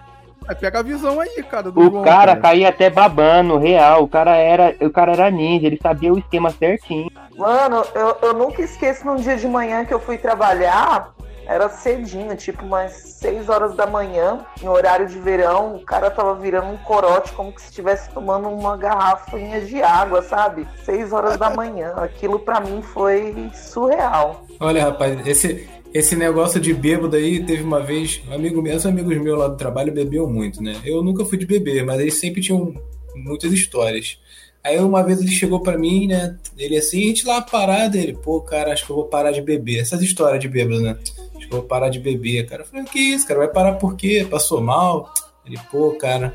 [0.46, 1.70] Aí pega a visão aí, cara.
[1.70, 4.04] o João, cara, cara caía até babando, real.
[4.04, 7.10] O cara era, o cara era ninja, ele sabia o esquema certinho.
[7.36, 11.14] Mano, eu, eu nunca esqueço num dia de manhã que eu fui trabalhar.
[11.46, 16.34] Era cedinho, tipo umas 6 horas da manhã, em horário de verão, o cara tava
[16.36, 20.66] virando um corote como se estivesse tomando uma garrafinha de água, sabe?
[20.84, 21.92] 6 horas da manhã.
[21.96, 24.46] Aquilo para mim foi surreal.
[24.58, 28.84] Olha, rapaz, esse, esse negócio de bêbado aí, teve uma vez, um amigo meu, os
[28.84, 30.74] amigos meus lá do trabalho bebiam muito, né?
[30.84, 32.74] Eu nunca fui de beber, mas eles sempre tinham
[33.14, 34.18] muitas histórias.
[34.64, 36.36] Aí uma vez ele chegou para mim, né?
[36.58, 39.40] Ele assim, a gente lá parado, ele, pô, cara, acho que eu vou parar de
[39.40, 39.78] beber.
[39.78, 40.98] Essas histórias de bêbado, né?
[41.36, 42.62] Acho que eu vou parar de beber, cara.
[42.62, 43.38] Eu falei, que isso, cara?
[43.38, 44.26] Vai parar por quê?
[44.28, 45.14] Passou mal?
[45.46, 46.34] Ele, pô, cara,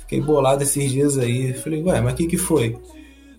[0.00, 1.50] fiquei bolado esses dias aí.
[1.50, 2.76] Eu falei, ué, mas o que que foi?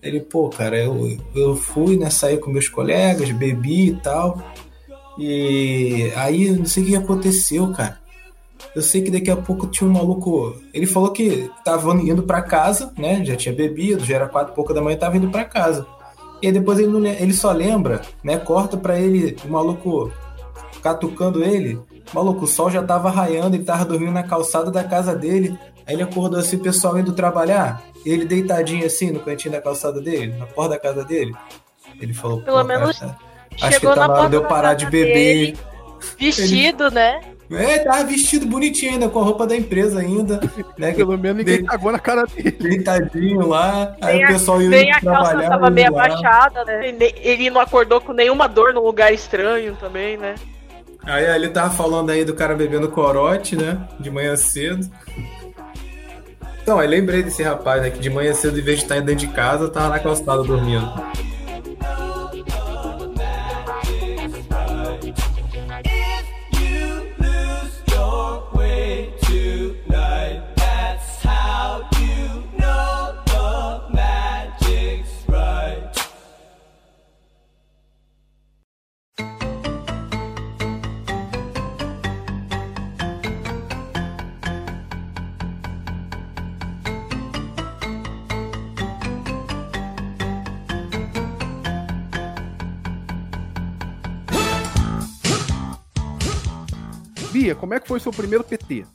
[0.01, 4.41] Ele, pô, cara, eu, eu fui, né, sair com meus colegas, bebi e tal.
[5.23, 7.99] E aí, não sei o que aconteceu, cara.
[8.75, 10.55] Eu sei que daqui a pouco tinha um maluco.
[10.73, 13.23] Ele falou que tava indo para casa, né?
[13.23, 15.85] Já tinha bebido, já era quatro e pouca da manhã, tava indo para casa.
[16.41, 18.35] E aí depois ele, não, ele só lembra, né?
[18.39, 20.11] Corta para ele, o maluco
[20.81, 21.79] catucando ele.
[22.11, 25.55] Maluco, o sol já tava raiando, ele tava dormindo na calçada da casa dele.
[25.85, 27.83] Aí ele acordou assim, o pessoal indo trabalhar.
[28.03, 31.31] Ele deitadinho assim no cantinho da calçada dele, na porta da casa dele.
[31.99, 32.97] Ele falou, pelo menos.
[32.97, 35.13] Cara, tá Acho que tá na hora de eu parar de beber.
[35.13, 35.57] Dele,
[36.17, 36.95] vestido, Ele...
[36.95, 37.21] né?
[37.53, 40.39] É, tava vestido bonitinho ainda, com a roupa da empresa ainda.
[40.77, 40.93] Né?
[40.95, 41.63] Pelo menos ninguém de...
[41.63, 42.51] cagou na cara dele.
[42.51, 45.49] Deitadinho lá, aí o pessoal ia a trabalhar.
[45.49, 46.95] tava meio abaixada, né?
[47.17, 50.35] Ele não acordou com nenhuma dor num lugar estranho também, né?
[51.03, 53.77] Aí ele tava falando aí do cara bebendo corote, né?
[53.99, 54.89] De manhã cedo.
[56.61, 57.89] Então, aí lembrei desse rapaz, né?
[57.89, 60.89] Que de manhã cedo, em vez de estar dentro de casa, tava na calçada dormindo.
[97.41, 98.85] Bia, como é que foi o seu primeiro PT?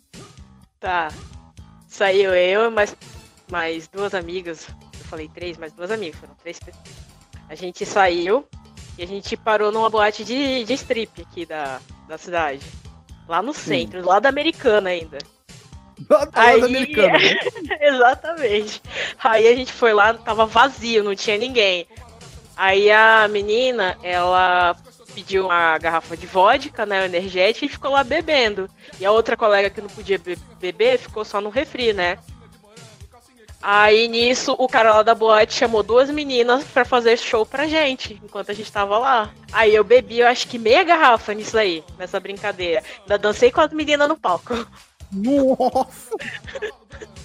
[0.79, 1.09] Tá.
[1.89, 2.97] Saiu eu, mais,
[3.51, 4.69] mais duas amigas.
[4.69, 6.79] Eu falei três, mas duas amigas, foram três PT.
[7.49, 8.47] A gente saiu
[8.97, 12.65] e a gente parou numa boate de, de strip aqui da, da cidade.
[13.27, 14.07] Lá no centro, Sim.
[14.07, 15.19] lá da Americana ainda.
[16.09, 16.61] Lá, Aí...
[16.61, 17.39] da Americana, né?
[17.83, 18.81] Exatamente.
[19.25, 21.85] Aí a gente foi lá, tava vazio, não tinha ninguém.
[22.57, 24.77] Aí a menina, ela
[25.16, 28.68] pediu uma garrafa de vodka, né, energética, e ficou lá bebendo.
[29.00, 32.18] E a outra colega que não podia be beber ficou só no refri, né?
[33.62, 38.20] Aí nisso, o cara lá da boate chamou duas meninas para fazer show pra gente,
[38.22, 39.31] enquanto a gente tava lá.
[39.50, 42.83] Aí eu bebi, eu acho que meia garrafa nisso aí, nessa brincadeira.
[43.00, 44.55] Ainda dancei com as meninas no palco.
[45.11, 46.14] Nossa!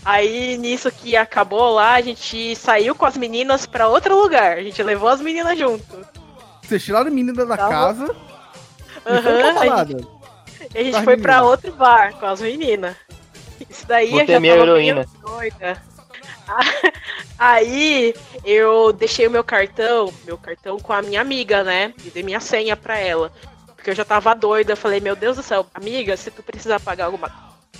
[0.05, 4.57] Aí nisso que acabou lá, a gente saiu com as meninas para outro lugar.
[4.57, 6.20] A gente levou as meninas junto.
[6.71, 8.05] Vocês tiraram a menina da casa.
[9.05, 10.07] Uhum, a gente,
[10.73, 12.95] a gente foi para outro bar com as meninas.
[13.69, 15.05] Isso daí Você eu já é minha tava heroína.
[15.21, 15.83] doida.
[17.37, 21.93] Aí eu deixei o meu cartão, meu cartão com a minha amiga, né?
[22.05, 23.33] E dei minha senha pra ela.
[23.75, 24.71] Porque eu já tava doida.
[24.71, 27.29] Eu falei, meu Deus do céu, amiga, se tu precisar pagar alguma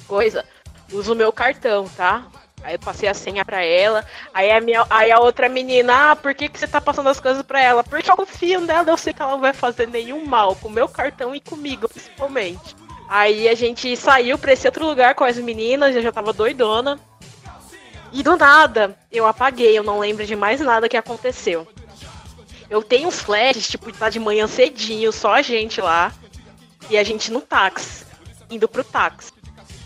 [0.06, 0.44] coisa,
[0.92, 2.26] usa o meu cartão, tá?
[2.64, 4.06] Aí eu passei a senha pra ela.
[4.34, 7.20] Aí a, minha, aí a outra menina, ah, por que, que você tá passando as
[7.20, 7.84] coisas pra ela?
[7.84, 10.72] Porque eu confio nela, eu sei que ela não vai fazer nenhum mal com o
[10.72, 12.76] meu cartão e comigo, principalmente.
[13.10, 17.00] Aí a gente saiu pra esse outro lugar com as meninas, eu já tava doidona.
[18.14, 21.68] E do nada, eu apaguei, eu não lembro de mais nada que aconteceu.
[22.70, 26.14] Eu tenho uns flashes, tipo, tá de manhã cedinho, só a gente lá.
[26.90, 28.06] E a gente no táxi,
[28.50, 29.34] indo pro táxi.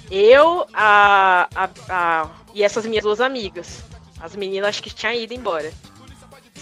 [0.10, 3.84] Eu, a, a, a, e essas minhas duas amigas.
[4.20, 5.72] As meninas acho que tinham ido embora.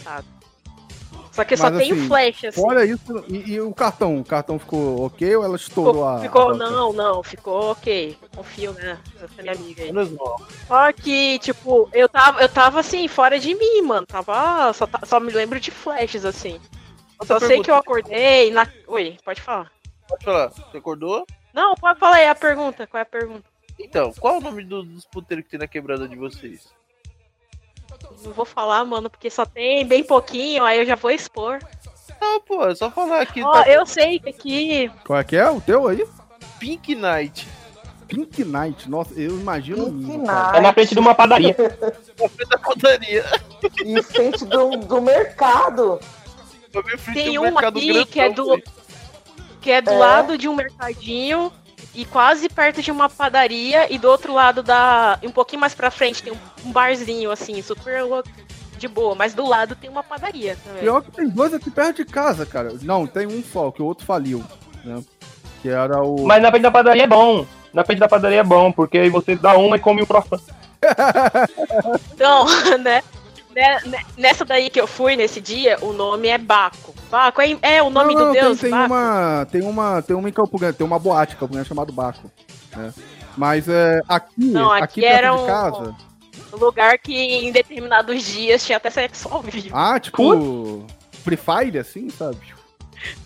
[0.04, 0.28] Sabe?
[1.32, 2.62] Só que eu só Mas, tenho assim, flash, assim.
[2.62, 4.20] Fora isso, e, e o cartão?
[4.20, 6.20] O cartão ficou ok ou ela estourou Ficou, a.
[6.20, 8.16] ficou- a- não, não, ficou ok.
[8.36, 9.00] Confio, né?
[9.20, 9.92] Nessa minha amiga aí.
[10.68, 14.06] Só que, tipo, eu tava, eu tava assim, fora de mim, mano.
[14.06, 14.72] Tava.
[14.74, 16.60] Só, ta- só me lembro de flashes, assim.
[17.20, 18.68] Outra Só sei que eu acordei na.
[18.88, 19.72] Oi, pode falar.
[20.08, 20.50] Pode falar.
[20.50, 21.26] Você acordou?
[21.54, 22.88] Não, pode falar aí a pergunta.
[22.88, 23.44] Qual é a pergunta?
[23.80, 26.72] Então, qual é o nome do- dos puteiros que tem na quebrada de vocês?
[28.24, 31.60] Não vou falar, mano, porque só tem bem pouquinho, aí eu já vou expor.
[32.22, 33.42] Não, pô, é só falar aqui.
[33.44, 34.92] Ó, tá- eu sei que aqui.
[35.06, 35.50] Qual é que é?
[35.50, 36.06] O teu aí?
[36.60, 37.48] Pink Night.
[38.08, 38.90] Pink Night.
[38.90, 39.86] Nossa, eu imagino.
[39.86, 40.44] Pink lindo, cara.
[40.44, 40.58] Night.
[40.58, 41.56] É na frente de uma padaria.
[42.20, 43.26] Na frente da padaria.
[43.84, 46.00] Em frente do, do mercado.
[47.14, 48.62] Tem mercado aqui que é do-.
[49.64, 49.98] Que é do É.
[49.98, 51.52] lado de um mercadinho
[51.96, 53.92] e quase perto de uma padaria.
[53.92, 55.18] E do outro lado da.
[55.24, 56.34] Um pouquinho mais pra frente tem
[56.66, 58.04] um, barzinho, assim, super
[58.78, 59.16] de boa.
[59.16, 60.82] Mas do lado tem uma padaria também.
[60.82, 62.74] Pior que tem dois aqui perto de casa, cara.
[62.82, 64.44] Não, tem um só, que o outro faliu.
[64.84, 65.02] Né?
[65.62, 66.26] Que era o.
[66.26, 67.46] Mas na frente da padaria é bom.
[67.74, 70.42] Na frente da padaria é bom, porque aí você dá uma e come um croissant.
[72.14, 72.46] Então,
[72.80, 73.02] né?
[73.54, 76.94] Né, né, Nessa daí que eu fui nesse dia, o nome é Baco.
[77.10, 78.94] Baco é, é o nome não, não, do Deus, Tem, tem Baco.
[78.94, 79.48] uma.
[79.52, 80.02] Tem uma.
[80.02, 82.32] Tem uma em Campo Grande, tem uma boate em Campo Grande chamada Baco.
[82.76, 82.94] Né?
[83.38, 85.96] Mas é, aqui, Não, aqui, aqui era um- casa.
[86.52, 89.70] Lugar que em determinados dias tinha até sexo ao vivo.
[89.76, 90.86] Ah, tipo.
[91.24, 92.38] Free Fire, assim, sabe?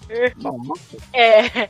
[0.10, 0.32] É.
[0.38, 0.98] Nossa.
[1.14, 1.68] É.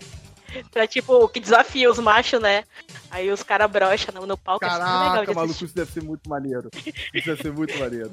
[0.72, 2.64] Pra tipo, que desafia os machos, né?
[3.12, 4.64] Aí os caras brocham no, no palco.
[4.64, 5.66] é legal Caraca, de maluco, assistir.
[5.66, 6.70] isso deve ser muito maneiro.
[7.14, 8.12] Isso deve ser muito maneiro.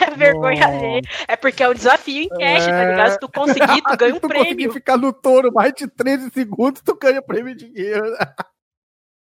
[0.00, 1.00] É vergonha alheia.
[1.28, 2.90] É porque é um desafio em cash, tá É.
[2.90, 3.10] ligado?
[3.12, 4.72] Se tu conseguir, tu ganha um Se tu conseguir prêmio.
[4.72, 8.02] ficar no touro mais de 13 segundos, tu ganha prêmio de dinheiro.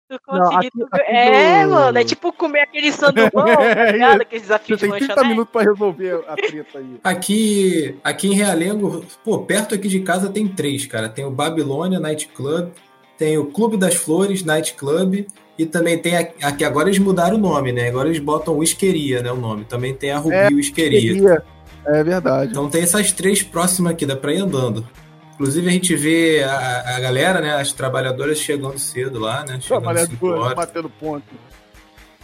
[0.09, 1.03] Tu Não, conseguir, aqui- tu aqui.
[1.11, 4.21] É, do- mano, é tipo comer aquele sanduão, tá É, ligado?
[4.23, 5.29] Aquele desafio de tem 30 lanchonete.
[5.29, 7.01] minutos pra resolver a treta aí.
[7.03, 11.09] Aqui, aqui em Realengo, pô, perto aqui de casa tem três, cara.
[11.09, 12.71] Tem o Babilônia Night Club,
[13.19, 15.27] tem o Clube das Flores Night Club
[15.59, 17.89] e também tem aqui agora eles mudaram o nome, né?
[17.89, 19.65] Agora eles botam Whiskeria, né, o nome.
[19.65, 21.01] Também tem a Rubi É, Whiskeria.
[21.15, 21.43] Queria.
[21.87, 22.51] É verdade.
[22.51, 24.87] Então tem essas três próximas aqui, dá pra ir andando.
[25.35, 29.59] Inclusive a gente vê a, a galera, né, as trabalhadoras chegando cedo lá, né?
[29.61, 30.55] Chegando às cinco Trabalhador, horas.
[30.57, 31.25] batendo ponto.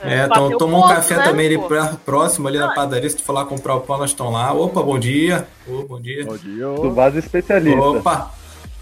[0.04, 1.68] É, então tomou um ponto, café né, também ali pô?
[1.68, 3.08] pra- próximo ali na padaria.
[3.08, 4.52] Se tu for lá comprar o pão, nós estão lá.
[4.52, 5.46] Opa, bom dia.
[5.68, 6.24] Ô, bom dia.
[6.24, 6.64] Bom dia.
[6.66, 7.78] Do vaso especialista.
[7.80, 8.30] Opa!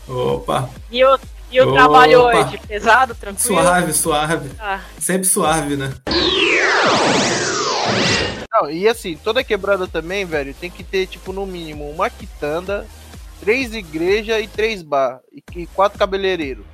[0.09, 0.71] Opa!
[0.91, 1.19] E o,
[1.51, 1.73] e o Opa.
[1.73, 2.59] trabalho hoje?
[2.67, 3.61] Pesado, tranquilo?
[3.63, 4.51] Suave, suave.
[4.59, 5.93] Ah, Sempre suave, né?
[8.53, 12.87] Não, e assim, toda quebrada também, velho, tem que ter, tipo, no mínimo, uma quitanda,
[13.41, 15.21] três igrejas e três bar.
[15.33, 16.65] E, e quatro cabeleireiros.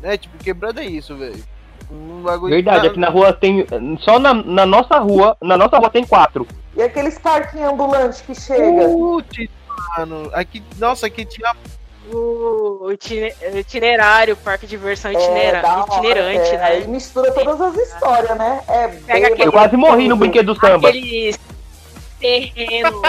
[0.00, 0.16] Né?
[0.16, 1.42] Tipo, quebrada é isso, velho.
[1.90, 3.66] Um bagulho Verdade, aqui na rua tem.
[4.00, 6.46] Só na, na nossa rua, na nossa rua tem quatro.
[6.76, 8.86] E aqueles parquinhos ambulantes que chega.
[8.88, 9.48] Putz,
[9.96, 10.30] mano.
[10.34, 11.54] Aqui, nossa, aqui tinha.
[12.12, 16.86] O, o itine- o itinerário, parque de diversão É, itinera- itinerante, é, Aí né?
[16.86, 18.60] mistura todas as histórias, né?
[18.68, 20.88] É Pega bêbado, Eu quase morri no brinquedo do samba.
[20.88, 21.38] Aqueles
[22.18, 23.02] terreno,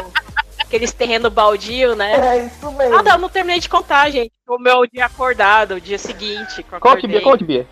[0.60, 2.38] aqueles terreno baldio, né?
[2.38, 2.96] É isso mesmo.
[2.96, 4.32] Ah, não, eu não terminei de contar, gente.
[4.48, 6.64] O meu dia acordado, o dia seguinte.
[6.64, 7.08] que Conte.
[7.08, 7.68] Bia, conte, Bia.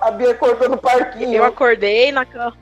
[0.00, 1.34] A Bia cortando o parquinho.
[1.34, 2.56] Eu acordei na cama.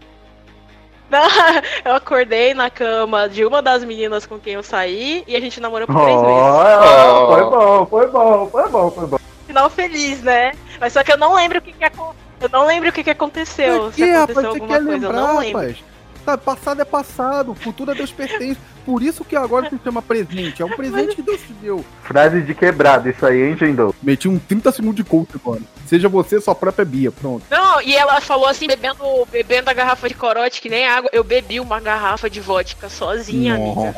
[1.84, 5.60] eu acordei na cama de uma das meninas com quem eu saí e a gente
[5.60, 6.42] namorou por três meses.
[6.42, 9.18] Oh, foi bom, foi bom, foi bom, foi bom.
[9.46, 10.52] Final feliz, né?
[10.78, 12.28] Mas só que eu não lembro o que, que aconteceu.
[12.40, 13.90] Eu não lembro o que, que aconteceu.
[13.90, 15.60] Que, se aconteceu rapaz, alguma coisa, lembrar, eu não lembro.
[15.60, 15.84] Rapaz.
[16.28, 18.60] Tá, passado é passado, futuro a Deus pertence.
[18.84, 20.60] Por isso que agora se chama presente.
[20.60, 21.82] É um presente que Deus te deu.
[22.02, 23.94] Frase de quebrado, isso aí, hein, Gendou?
[24.02, 25.62] Meti um 30 segundos de coach agora.
[25.86, 27.44] Seja você sua própria Bia, pronto.
[27.48, 28.98] Não, e ela falou assim, bebendo,
[29.32, 31.08] bebendo a garrafa de corote, que nem água.
[31.14, 33.94] Eu bebi uma garrafa de vodka sozinha, amiga.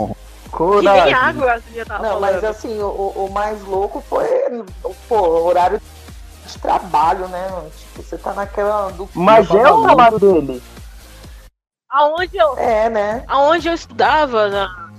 [0.53, 1.01] Coragem.
[1.01, 2.21] Que nem água, assim, Não, falando.
[2.21, 2.87] mas assim, o,
[3.27, 4.25] o mais louco foi,
[5.09, 5.81] pô, horário
[6.47, 7.49] de trabalho, né?
[7.77, 8.91] Tipo, você tá naquela.
[8.91, 10.63] Do mas é o trabalho dele.
[11.91, 12.57] Aonde eu.
[12.57, 13.25] É, né?
[13.27, 14.91] Aonde eu estudava, na,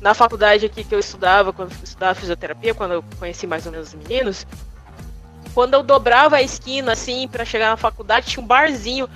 [0.00, 3.72] na faculdade aqui que eu estudava, quando eu estudava fisioterapia, quando eu conheci mais ou
[3.72, 4.46] menos os meninos,
[5.54, 9.08] quando eu dobrava a esquina, assim, para chegar na faculdade, tinha um barzinho.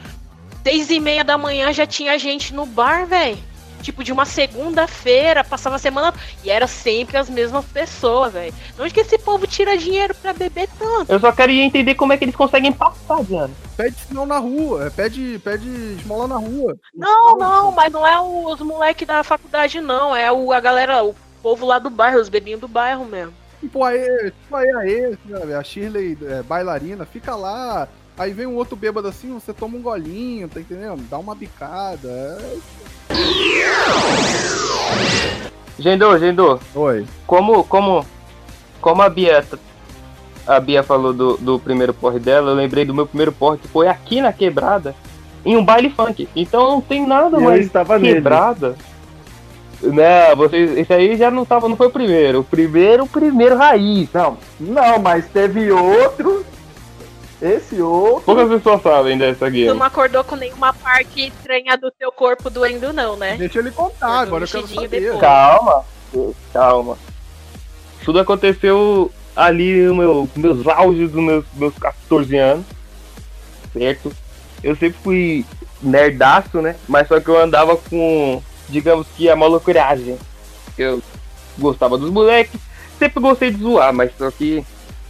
[0.62, 3.51] Seis e meia da manhã já tinha gente no bar, velho
[3.82, 6.14] tipo, de uma segunda-feira, passava a semana.
[6.42, 8.54] E era sempre as mesmas pessoas, velho.
[8.78, 11.12] Onde que esse povo tira dinheiro pra beber tanto?
[11.12, 13.50] Eu só queria entender como é que eles conseguem passar, Diana.
[13.76, 15.68] Pede sinal na rua, é, pede, pede
[15.98, 16.76] esmola na rua.
[16.94, 20.14] Não, não, mas não é os moleques da faculdade, não.
[20.14, 23.34] É o, a galera, o povo lá do bairro, os bebinhos do bairro mesmo.
[23.60, 28.76] Tipo, aí, tipo aí, aí, a Shirley é, bailarina, fica lá, aí vem um outro
[28.76, 31.02] bêbado assim, você toma um golinho, tá entendendo?
[31.08, 32.08] Dá uma bicada.
[32.08, 32.60] É
[35.78, 36.58] Gendô, Gendô.
[36.74, 37.04] Oi.
[37.26, 38.06] Como, como,
[38.80, 39.44] como a Bia,
[40.46, 43.68] a Bia falou do, do primeiro porre dela, eu lembrei do meu primeiro porre que
[43.68, 44.94] foi aqui na quebrada,
[45.44, 46.28] em um baile funk.
[46.36, 47.70] Então não tem nada e mais
[48.00, 48.68] quebrada.
[48.68, 48.92] Nele.
[49.96, 52.40] Né, vocês, esse aí já não tava, não foi o primeiro.
[52.40, 54.08] O primeiro, o primeiro raiz.
[54.14, 56.44] Não, não, mas teve outro
[57.42, 58.22] esse outro.
[58.22, 59.72] Poucas pessoas sabem dessa guia.
[59.72, 63.36] Tu não acordou com nenhuma parte estranha do teu corpo doendo, não, né?
[63.36, 65.00] Deixa ele contar, agora eu quero saber.
[65.00, 65.20] Depois.
[65.20, 65.84] Calma,
[66.52, 66.98] calma.
[68.04, 72.66] Tudo aconteceu ali no meu, meus auges dos meus, meus 14 anos.
[73.72, 74.12] Certo?
[74.62, 75.44] Eu sempre fui
[75.82, 76.76] nerdaço, né?
[76.86, 80.16] Mas só que eu andava com, digamos que a malucuragem.
[80.78, 81.02] Eu
[81.58, 82.60] gostava dos moleques,
[82.98, 84.64] sempre gostei de zoar, mas só que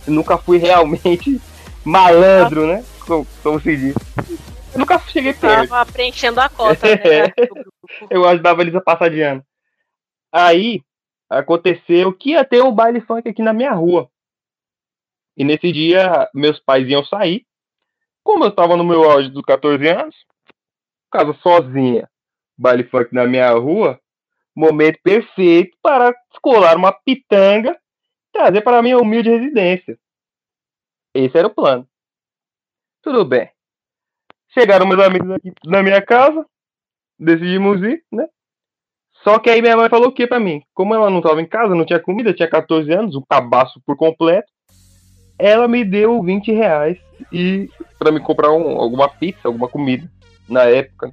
[0.06, 1.40] nunca fui realmente
[1.84, 2.84] malandro, né?
[3.06, 3.94] Como, como se diz.
[4.72, 5.68] Eu nunca cheguei perto.
[5.68, 7.32] Tava preenchendo a cota, né?
[8.10, 9.44] eu ajudava eles a passar de ano.
[10.32, 10.82] Aí,
[11.28, 14.08] aconteceu que ia ter um baile funk aqui na minha rua.
[15.36, 17.44] E nesse dia, meus pais iam sair.
[18.22, 20.14] Como eu tava no meu auge dos 14 anos,
[21.10, 22.08] casa sozinha,
[22.56, 24.00] baile funk na minha rua,
[24.54, 27.76] momento perfeito para escolar uma pitanga
[28.32, 29.98] trazer para a minha humilde residência.
[31.14, 31.86] Esse era o plano.
[33.02, 33.50] Tudo bem.
[34.54, 36.44] Chegaram meus amigos aqui na minha casa,
[37.18, 38.26] decidimos ir, né?
[39.24, 40.62] Só que aí minha mãe falou o que pra mim?
[40.74, 43.96] Como ela não estava em casa, não tinha comida, tinha 14 anos, um cabaço por
[43.96, 44.50] completo,
[45.38, 46.98] ela me deu 20 reais
[47.32, 50.10] e para me comprar um, alguma pizza, alguma comida
[50.48, 51.12] na época.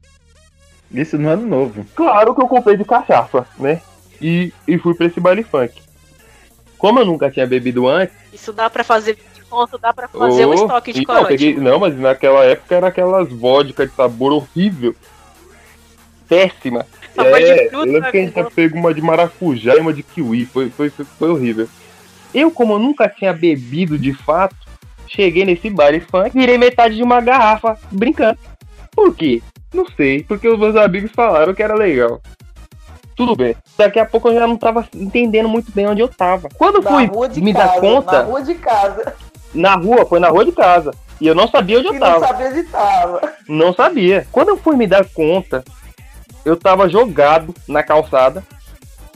[0.92, 1.86] Isso no ano novo.
[1.96, 3.82] Claro que eu comprei de cachaça, né?
[4.22, 5.82] E, e fui pra esse baile funk.
[6.78, 8.16] Como eu nunca tinha bebido antes.
[8.34, 9.18] Isso dá para fazer
[9.50, 11.28] conto, dá pra fazer oh, um estoque de corote.
[11.28, 14.96] Peguei, não, mas naquela época era aquelas vodka de sabor horrível.
[16.28, 16.86] Péssima.
[17.16, 19.94] Sabor é, de fruta, eu lembro que a gente pegou uma de maracujá e uma
[19.94, 20.46] de kiwi.
[20.46, 21.68] Foi, foi, foi horrível.
[22.34, 24.56] Eu, como eu nunca tinha bebido de fato,
[25.08, 28.38] cheguei nesse bar e funk virei metade de uma garrafa brincando.
[28.92, 29.42] Por quê?
[29.74, 32.22] Não sei, porque os meus amigos falaram que era legal.
[33.16, 33.56] Tudo bem.
[33.78, 36.48] Daqui a pouco eu já não tava entendendo muito bem onde eu tava.
[36.58, 38.12] Quando na fui me casa, dar conta.
[38.12, 39.14] Na rua de casa.
[39.54, 40.92] Na rua, foi na rua de casa.
[41.20, 42.20] E eu não sabia onde eu tava.
[42.20, 43.34] Não sabia onde tava.
[43.48, 44.28] Não sabia.
[44.32, 45.64] Quando eu fui me dar conta,
[46.46, 48.44] eu tava jogado na calçada.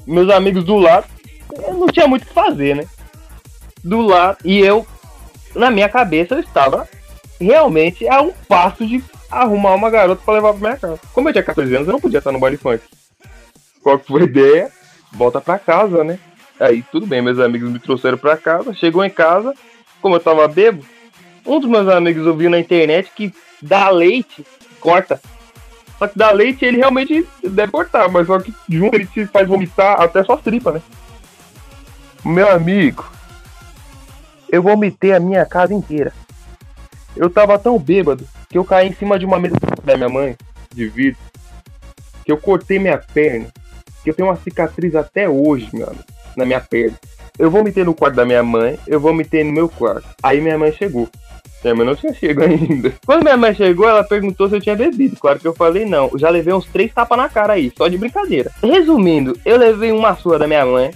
[0.05, 1.05] Meus amigos do lado,
[1.65, 2.85] eu não tinha muito o que fazer, né?
[3.83, 4.85] Do lado, e eu,
[5.55, 6.87] na minha cabeça, eu estava
[7.39, 10.99] realmente a um passo de arrumar uma garota para levar pra minha casa.
[11.13, 12.83] Como eu tinha 14 anos, eu não podia estar no baile funk.
[13.81, 14.71] Qual que foi a ideia?
[15.11, 16.19] Volta pra casa, né?
[16.59, 18.73] Aí tudo bem, meus amigos me trouxeram pra casa.
[18.73, 19.53] Chegou em casa,
[20.03, 20.85] como eu tava bebo,
[21.45, 24.45] um dos meus amigos ouviu na internet que dá leite,
[24.79, 25.19] corta.
[25.97, 29.47] Só que dá leite ele realmente deve cortar, mas só que junto ele te faz
[29.47, 30.81] vomitar até suas tripas, né?
[32.25, 33.09] Meu amigo,
[34.49, 36.13] eu vomitei a minha casa inteira.
[37.15, 40.35] Eu tava tão bêbado que eu caí em cima de uma mesa da minha mãe,
[40.73, 41.21] de vidro,
[42.25, 43.47] que eu cortei minha perna,
[44.03, 46.03] que eu tenho uma cicatriz até hoje, meu amigo,
[46.35, 46.97] na minha perna.
[47.37, 50.07] Eu vou meter no quarto da minha mãe, eu vou meter no meu quarto.
[50.21, 51.09] Aí minha mãe chegou.
[51.63, 52.93] É, mas não tinha chegado ainda.
[53.05, 55.15] Quando minha mãe chegou, ela perguntou se eu tinha bebido.
[55.15, 56.09] Claro que eu falei não.
[56.11, 58.51] Eu já levei uns três tapas na cara aí, só de brincadeira.
[58.61, 60.91] Resumindo, eu levei uma surra da minha mãe.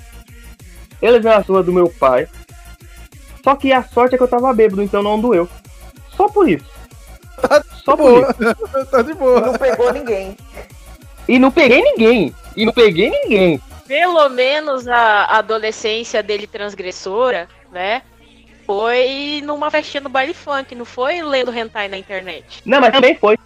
[1.02, 2.28] Eu levei uma surra do meu pai.
[3.44, 5.48] Só que a sorte é que eu tava bêbado, então não doeu.
[6.16, 6.66] Só por isso.
[7.42, 8.86] Tá Só por isso.
[8.92, 9.40] tá de boa.
[9.40, 10.36] Não pegou ninguém.
[11.28, 12.34] E não peguei ninguém.
[12.56, 13.62] E não peguei ninguém.
[13.88, 18.02] Pelo menos a adolescência dele transgressora, né?
[18.66, 22.62] Foi numa festinha no baile funk, não foi lendo hentai na internet.
[22.66, 23.38] Não, mas também foi.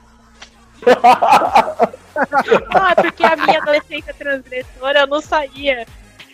[0.87, 5.85] ah, porque a minha adolescência transgressora eu não saía.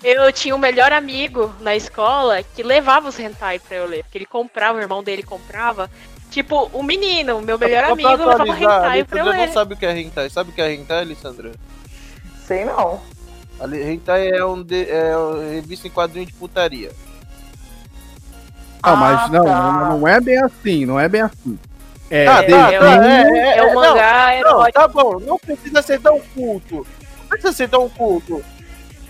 [0.02, 4.04] Eu tinha um melhor amigo na escola que levava os hentai pra eu ler.
[4.04, 5.90] Porque ele comprava, o irmão dele comprava.
[6.32, 9.48] Tipo, o menino, meu melhor amigo, levava hentai pra eu ler.
[9.48, 10.30] não sabe o que é hentai.
[10.30, 11.52] Sabe o que é hentai, Alessandra?
[12.46, 13.02] Sei não.
[13.60, 16.92] A hentai é um de, é uma revista em quadrinho de putaria.
[18.84, 19.90] Ah, mas ah, não, tá.
[19.90, 21.58] não é bem assim, não é bem assim.
[22.10, 25.82] É, ah, tá, é, tá, é, é, o mangá não, não, tá bom, não precisa
[25.82, 26.88] ser tão culto.
[27.22, 28.44] Não precisa ser tão culto.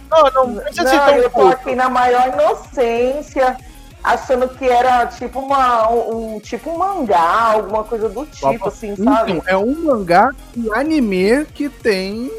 [0.10, 1.50] Não, não, não precisa não, ser tão eu culto.
[1.50, 3.58] tô aqui na maior inocência,
[4.04, 9.34] achando que era tipo uma, um, tipo um mangá, alguma coisa do tipo, assim, sabe?
[9.34, 12.32] Então, é um mangá um anime que tem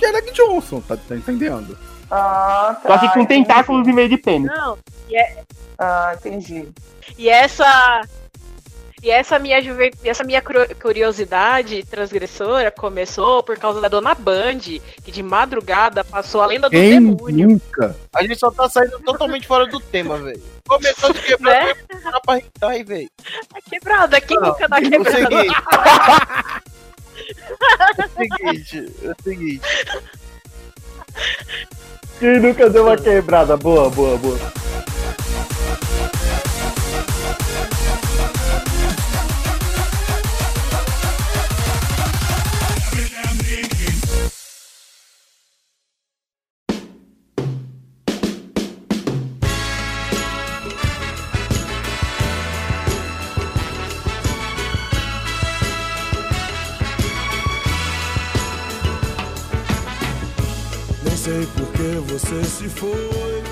[0.00, 1.76] Derek Johnson, tá, tá entendendo?
[2.10, 2.88] Ah, tá.
[2.88, 4.48] Só que com tentáculos em vez de pênis.
[4.48, 4.78] Não,
[5.08, 5.42] e é,
[5.78, 6.68] ah, entendi.
[7.18, 8.02] E essa.
[9.02, 9.92] E essa minha, juve...
[10.02, 10.42] essa minha
[10.80, 14.60] curiosidade transgressora começou por causa da dona Band,
[15.04, 17.48] que de madrugada passou a lenda do Quem demônio.
[17.48, 17.94] Nunca.
[18.14, 20.42] A gente só tá saindo totalmente fora do tema, velho.
[20.66, 21.74] Começou de quebrar né?
[22.24, 23.10] pra hentai, velho.
[23.54, 25.44] É quebrada, quem não, nunca dá quebrada?
[27.98, 29.62] É o seguinte, é o seguinte.
[32.18, 33.56] Quem nunca deu uma quebrada?
[33.56, 34.38] Boa, boa, boa.
[62.06, 63.42] Você se foi.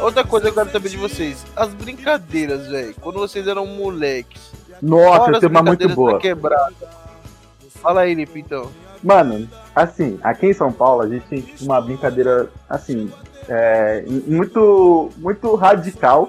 [0.00, 2.94] Outra coisa que eu quero saber de vocês, as brincadeiras, velho.
[3.00, 4.50] Quando vocês eram moleques.
[4.80, 6.18] Nossa, tem uma muito boa.
[6.18, 6.88] Quebrada.
[7.80, 8.70] Fala aí, Lipe, então.
[9.02, 13.10] Mano, assim, aqui em São Paulo a gente tem tipo, uma brincadeira, assim,
[13.48, 16.28] é, muito, muito radical,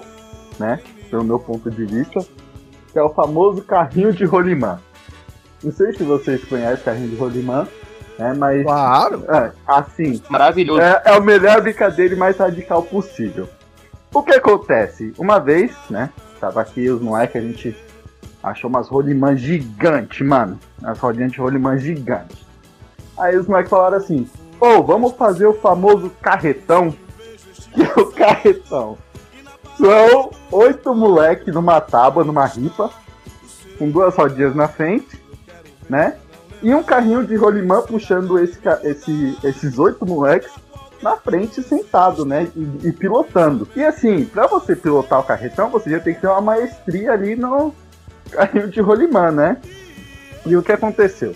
[0.58, 0.80] né?
[1.10, 2.24] Pelo meu ponto de vista,
[2.90, 4.80] que é o famoso carrinho de rolimã.
[5.62, 7.68] Não sei se vocês conhecem carrinho de rolimã,
[8.30, 8.62] é, mas.
[8.62, 9.24] Claro!
[9.28, 10.22] É, assim.
[10.28, 10.80] Maravilhoso.
[10.80, 13.48] É, é o melhor brincadeira e mais radical possível.
[14.14, 15.12] O que acontece?
[15.18, 16.10] Uma vez, né?
[16.38, 17.76] Tava aqui os moleques, a gente
[18.42, 20.58] achou umas rolimãs gigantes, mano.
[20.82, 22.38] As rodinhas de rolimã gigantes.
[23.18, 24.28] Aí os moleques falaram assim:
[24.60, 26.94] Ô, oh, vamos fazer o famoso carretão.
[27.72, 28.98] Que é o carretão.
[29.78, 32.90] São oito moleques numa tábua, numa ripa,
[33.78, 35.18] com duas rodinhas na frente,
[35.88, 36.18] né?
[36.62, 40.52] E um carrinho de rolimã puxando esse, esse, esses oito moleques
[41.02, 42.48] na frente sentado, né?
[42.54, 43.66] E, e, pilotando.
[43.74, 47.34] E assim, para você pilotar o carretão, você já tem que ter uma maestria ali
[47.34, 47.74] no
[48.30, 49.56] carrinho de rolimã, né?
[50.46, 51.34] E o que aconteceu?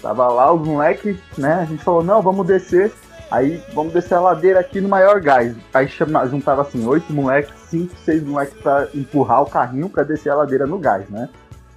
[0.00, 1.54] Tava lá os moleques, né?
[1.54, 2.92] A gente falou, não, vamos descer.
[3.30, 5.56] Aí vamos descer a ladeira aqui no maior gás.
[5.72, 10.30] Aí chama, juntava assim, oito moleques, cinco, seis moleques pra empurrar o carrinho para descer
[10.30, 11.28] a ladeira no gás, né?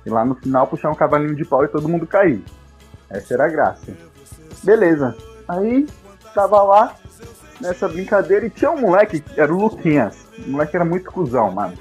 [0.05, 2.43] E lá no final puxar um cavalinho de pau e todo mundo cair.
[3.09, 3.91] Essa era a graça.
[4.63, 5.15] Beleza.
[5.47, 5.87] Aí
[6.33, 6.95] tava lá
[7.59, 10.25] nessa brincadeira e tinha um moleque, era o Luquinhas.
[10.45, 11.73] O moleque era muito cuzão, mano.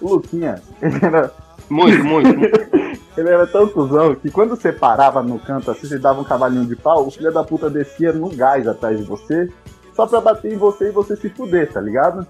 [0.00, 1.32] O Luquinhas, ele era.
[1.68, 2.28] Muito, muito.
[3.16, 6.64] ele era tão cuzão que quando você parava no canto assim, você dava um cavalinho
[6.64, 9.52] de pau, o filho da puta descia no gás atrás de você,
[9.94, 12.26] só pra bater em você e você se fuder, tá ligado?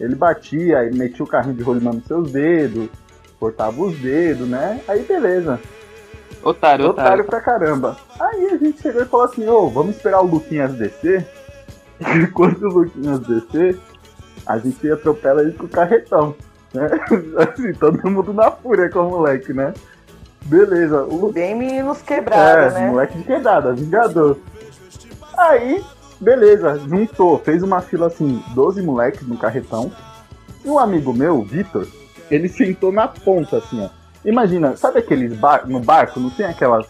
[0.00, 2.88] Ele batia, ele metia o carrinho de rolimã nos seus dedos,
[3.40, 4.80] cortava os dedos, né?
[4.86, 5.58] Aí beleza.
[6.42, 6.90] Otário, otário.
[6.90, 7.96] Otário pra caramba.
[8.20, 11.26] Aí a gente chegou e falou assim, ô, oh, vamos esperar o Luquinhas descer.
[12.00, 13.78] E quando o Luquinhas descer,
[14.46, 16.34] a gente atropela ele com o carretão.
[16.72, 16.88] Né?
[17.36, 19.74] Assim, todo mundo na fúria com o moleque, né?
[20.44, 21.02] Beleza.
[21.02, 21.32] O...
[21.32, 22.90] Bem meninos quebrados, é, né?
[22.90, 24.38] moleque de quebrada, vingador.
[25.36, 25.82] Aí,
[26.20, 29.90] beleza, juntou, fez uma fila assim, 12 moleques no carretão.
[30.64, 31.86] E um amigo meu, Vitor,
[32.34, 33.88] ele sentou na ponta, assim, ó.
[34.24, 36.86] Imagina, sabe aqueles bar no barco, não tem aquelas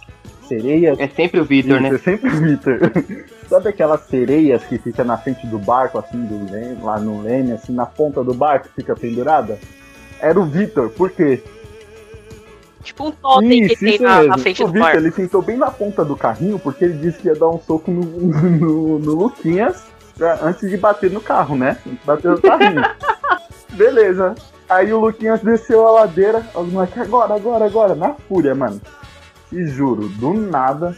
[0.48, 0.98] sereias?
[0.98, 1.90] É sempre o Vitor, né?
[1.90, 2.78] É sempre o Vitor.
[3.48, 7.52] sabe aquelas sereias que fica na frente do barco, assim, do leme, lá no leme,
[7.52, 9.58] assim, na ponta do barco, fica pendurada?
[10.20, 11.42] era o Vitor, por quê?
[12.82, 15.70] Tipo um totem que tem na, na, frente o do Victor, Ele sentou bem na
[15.70, 19.84] ponta do carrinho porque ele disse que ia dar um soco no, no, no Luquinhas
[20.16, 21.76] pra, antes de bater no carro, né?
[22.04, 22.82] Bater no carrinho.
[23.72, 24.34] Beleza.
[24.70, 28.80] Aí o Luquinhas desceu a ladeira, os moleques, agora, agora, agora, na fúria, mano.
[29.50, 30.96] E juro, do nada,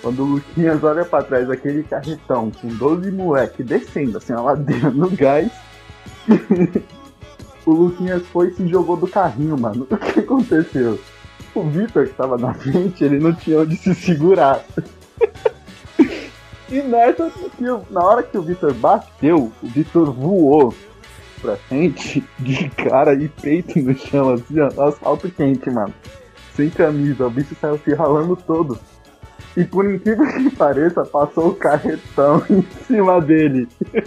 [0.00, 4.90] quando o Luquinhas olha pra trás, aquele carretão com 12 moleque descendo assim a ladeira
[4.90, 5.52] no gás.
[7.66, 9.86] o Luquinhas foi e se jogou do carrinho, mano.
[9.90, 10.98] O que aconteceu?
[11.54, 14.64] O Vitor, que tava na frente, ele não tinha onde se segurar.
[16.70, 17.30] e nessa,
[17.90, 20.74] na hora que o Vitor bateu, o Vitor voou
[21.44, 25.92] pra frente, de cara e peito no chão, assim, ó, asfalto quente, mano.
[26.56, 28.78] Sem camisa, o bicho saiu se ralando todo.
[29.54, 33.68] E por incrível que pareça, passou o carretão em cima dele.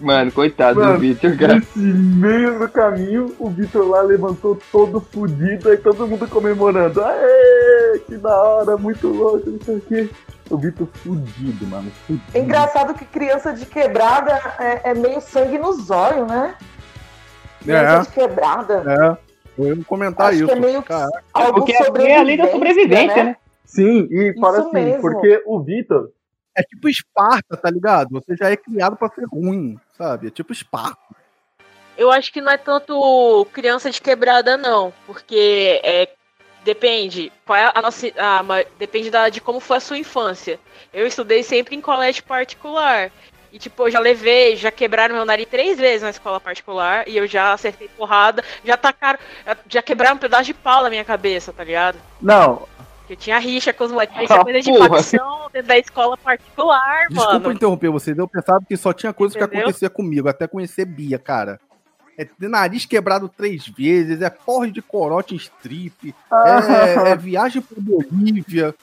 [0.00, 1.54] Mano, coitado Mano, do Vitor, cara.
[1.54, 7.00] Nesse meio do caminho, o Vitor lá levantou todo fudido, e todo mundo comemorando.
[7.00, 10.10] Aê, que da hora, muito louco, não sei o quê.
[10.52, 11.90] O Vitor fudido, mano.
[12.06, 12.24] Fudido.
[12.34, 16.54] É engraçado que criança de quebrada é, é meio sangue nos olhos, né?
[17.62, 18.02] Criança é.
[18.02, 18.84] de quebrada.
[18.86, 19.32] É.
[19.58, 20.46] Eu ia comentar Acho isso.
[20.46, 20.84] Que é meio
[21.32, 23.24] algo porque é a lei da sobrevivência, né?
[23.24, 23.36] né?
[23.64, 25.00] Sim, e para assim, mesmo.
[25.00, 26.10] porque o Vitor.
[26.54, 28.10] É tipo Esparta, tá ligado?
[28.10, 30.26] Você já é criado para ser ruim, sabe?
[30.26, 31.16] É tipo Esparta.
[31.96, 34.92] Eu acho que não é tanto criança de quebrada, não.
[35.06, 36.10] Porque é,
[36.64, 37.32] depende.
[37.44, 38.06] Qual é a nossa.
[38.16, 38.42] Ah,
[38.78, 40.58] depende da, de como foi a sua infância.
[40.92, 43.10] Eu estudei sempre em colégio particular.
[43.52, 47.06] E, tipo, eu já levei, já quebraram meu nariz três vezes na escola particular.
[47.06, 48.42] E eu já acertei porrada.
[48.64, 49.18] Já tacaram.
[49.68, 51.98] Já quebraram um pedaço de pau na minha cabeça, tá ligado?
[52.20, 52.66] Não.
[53.10, 54.16] Eu tinha rixa com os moleques.
[54.22, 57.38] Isso é coisa de facção dentro da escola particular, Desculpa mano.
[57.38, 58.14] Desculpa interromper você.
[58.16, 59.50] Eu pensava que só tinha coisa Entendeu?
[59.50, 61.60] que acontecia comigo, até conhecer Bia, cara.
[62.18, 67.76] É nariz quebrado três vezes, é porre de corote em strip, é, é viagem pra
[67.80, 68.74] Bolívia,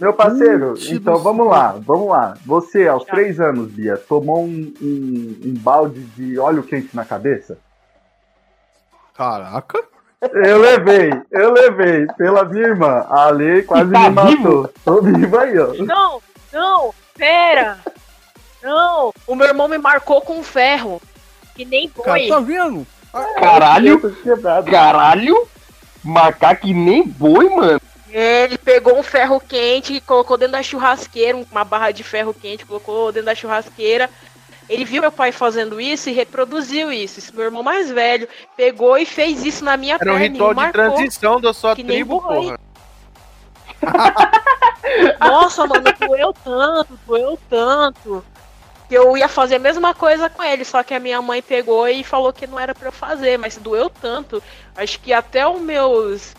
[0.00, 2.36] meu parceiro, então vamos lá, vamos lá.
[2.46, 7.58] Você, aos três anos, Bia, tomou um, um, um, balde de óleo quente na cabeça?
[9.12, 9.82] Caraca!
[10.20, 13.04] Eu levei, eu levei pela minha irmã.
[13.08, 14.72] A Ale quase tá me matou.
[14.84, 15.74] Tô vivo aí, ó.
[15.84, 16.22] Não,
[16.52, 17.78] não, pera!
[18.62, 21.02] Não, o meu irmão me marcou com ferro.
[21.58, 22.04] Que nem boi.
[22.04, 22.86] Cara, tá vendo?
[23.34, 24.00] Caralho!
[24.70, 25.48] Caralho!
[26.04, 27.80] Marcar que nem boi, mano.
[28.08, 32.64] Ele pegou um ferro quente e colocou dentro da churrasqueira, uma barra de ferro quente,
[32.64, 34.08] colocou dentro da churrasqueira.
[34.68, 37.18] Ele viu meu pai fazendo isso e reproduziu isso.
[37.18, 40.14] Esse meu irmão mais velho pegou e fez isso na minha Era perna.
[40.14, 42.56] Era um ritual de transição da sua tribo, porra.
[45.18, 48.24] Nossa, mano, doeu tanto, doeu tanto.
[48.88, 51.86] Que eu ia fazer a mesma coisa com ele, só que a minha mãe pegou
[51.88, 54.42] e falou que não era para eu fazer, mas doeu tanto.
[54.74, 56.34] Acho que até os meus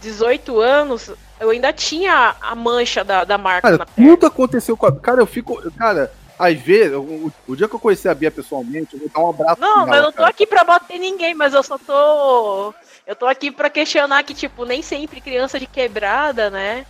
[0.00, 4.92] 18 anos, eu ainda tinha a mancha da, da marca cara, tudo aconteceu com a.
[4.92, 5.60] Cara, eu fico.
[5.72, 9.20] Cara, às vezes, o, o, dia que eu conheci a Bia pessoalmente, eu vou dar
[9.20, 9.60] um abraço.
[9.60, 10.30] Não, mas eu não tô cara.
[10.30, 12.72] aqui pra bater ninguém, mas eu só tô.
[13.06, 16.86] Eu tô aqui pra questionar que, tipo, nem sempre criança de quebrada, né?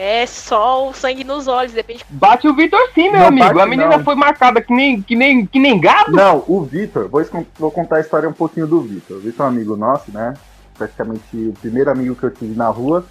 [0.00, 2.04] É só o sangue nos olhos, depende.
[2.08, 3.48] Bate o Vitor sim, meu não, amigo.
[3.48, 4.04] Bate, a menina não.
[4.04, 6.12] foi marcada que nem, que nem, que nem gado.
[6.12, 7.20] Não, o Vitor, vou,
[7.58, 9.16] vou contar a história um pouquinho do Vitor.
[9.16, 10.34] O Vitor é um amigo nosso, né?
[10.78, 13.04] praticamente o primeiro amigo que eu tive na rua.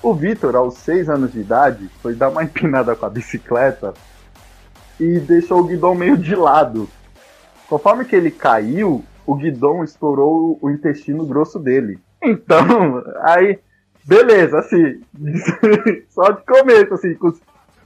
[0.00, 3.92] O Vitor, aos seis anos de idade, foi dar uma empinada com a bicicleta
[4.98, 6.88] e deixou o guidão meio de lado.
[7.68, 11.98] Conforme que ele caiu, o guidão estourou o intestino grosso dele.
[12.22, 13.58] Então, aí,
[14.08, 15.02] beleza, assim,
[16.08, 17.14] só de começo, assim.
[17.14, 17.32] Com...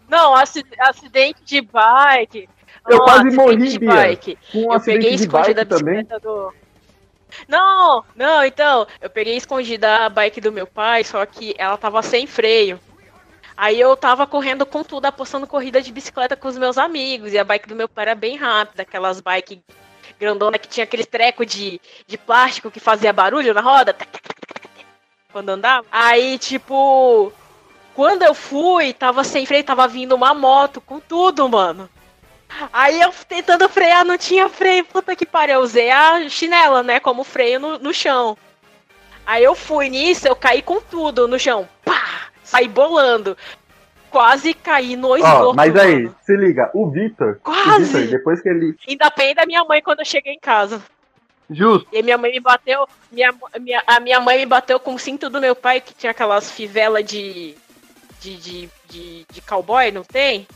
[0.09, 2.49] Não, acidente de bike.
[2.89, 4.39] Eu oh, quase morri, de bike.
[4.51, 6.05] Com eu peguei escondida a bicicleta também.
[6.23, 6.53] do
[7.49, 12.03] não, não, então, eu peguei escondida a bike do meu pai, só que ela tava
[12.03, 12.79] sem freio.
[13.57, 17.33] Aí eu tava correndo com tudo, apostando corrida de bicicleta com os meus amigos.
[17.33, 19.63] E a bike do meu pai era bem rápida, aquelas bike
[20.19, 23.95] grandona que tinha aquele treco de, de plástico que fazia barulho na roda.
[25.33, 25.87] Quando andava.
[25.91, 27.33] Aí, tipo,
[27.95, 31.89] quando eu fui, tava sem freio, tava vindo uma moto com tudo, mano.
[32.73, 34.85] Aí eu tentando frear, não tinha freio.
[34.85, 35.57] Puta que pariu.
[35.57, 37.01] Eu usei a chinela, né?
[37.01, 38.37] Como freio no, no chão.
[39.27, 41.69] Aí eu fui nisso, eu caí com tudo no chão.
[41.85, 42.29] Pá!
[42.43, 43.37] Saí bolando.
[44.11, 45.51] Quase caí no esgoto.
[45.51, 46.17] Oh, mas aí, mano.
[46.21, 47.41] se liga, o Vitor.
[47.43, 47.83] Quase!
[47.83, 48.77] O Victor, depois que ele.
[48.87, 50.83] Ainda bem da minha mãe quando eu cheguei em casa.
[51.53, 51.87] Justo.
[51.93, 52.89] E minha mãe me bateu.
[53.11, 56.11] Minha, minha, a minha mãe me bateu com o cinto do meu pai, que tinha
[56.11, 57.55] aquelas fivelas de,
[58.21, 60.47] de, de, de, de cowboy, não tem?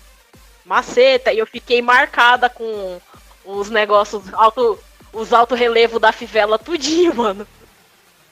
[0.66, 3.01] maceta e eu fiquei marcada com
[3.44, 4.78] os negócios auto
[5.12, 7.47] os alto relevo da fivela tudinho, mano.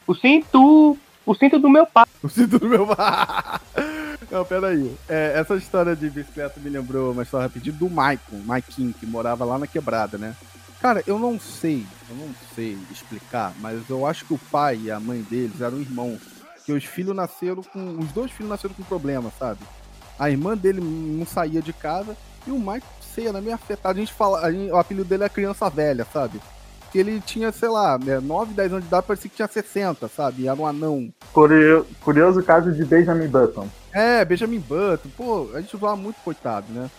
[0.06, 0.98] O cinto.
[1.24, 2.04] O cinto do meu pai.
[2.22, 3.58] O cinto do meu pai.
[4.30, 4.94] Não, peraí.
[5.08, 9.46] É, essa história de bicicleta me lembrou uma história rapidinho do Maicon, Maikin, que morava
[9.46, 10.36] lá na quebrada, né?
[10.84, 14.90] Cara, eu não sei, eu não sei explicar, mas eu acho que o pai e
[14.90, 16.20] a mãe deles eram irmãos.
[16.66, 17.98] Que os filhos nasceram com.
[17.98, 19.60] Os dois filhos nasceram com problema, sabe?
[20.18, 22.14] A irmã dele não saía de casa
[22.46, 23.96] e o Mike, sei, era meio afetado.
[23.96, 24.40] A gente fala.
[24.40, 26.38] A gente, o apelido dele é criança velha, sabe?
[26.92, 30.06] Que ele tinha, sei lá, 9, né, 10 anos de idade, parecia que tinha 60,
[30.08, 30.46] sabe?
[30.46, 31.10] Era um anão.
[31.32, 33.66] Curioso, curioso caso de Benjamin Button.
[33.90, 35.08] É, Benjamin Button.
[35.16, 36.90] Pô, a gente zoava muito, coitado, né?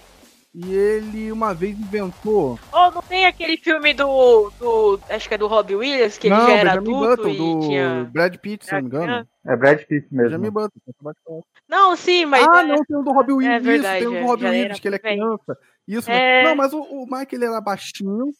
[0.57, 2.57] E ele uma vez inventou.
[2.71, 4.49] Oh, não tem aquele filme do.
[4.57, 7.29] do acho que é do Robbie Williams, que não, ele já era Benjamin adulto Button,
[7.29, 8.09] e do tinha.
[8.13, 9.27] Brad Pitt, se não me engano.
[9.45, 10.39] É Brad Pitt mesmo.
[10.39, 11.43] Benjamin Button.
[11.67, 12.47] Não, sim, mas.
[12.47, 12.67] Ah, é...
[12.67, 13.55] não, tem o do Robbie é Williams.
[13.55, 15.57] É verdade, isso, tem o do Robbie Williams, que ele é criança.
[15.85, 16.43] Isso, é...
[16.45, 18.31] não, mas o, o Mike ele era baixinho.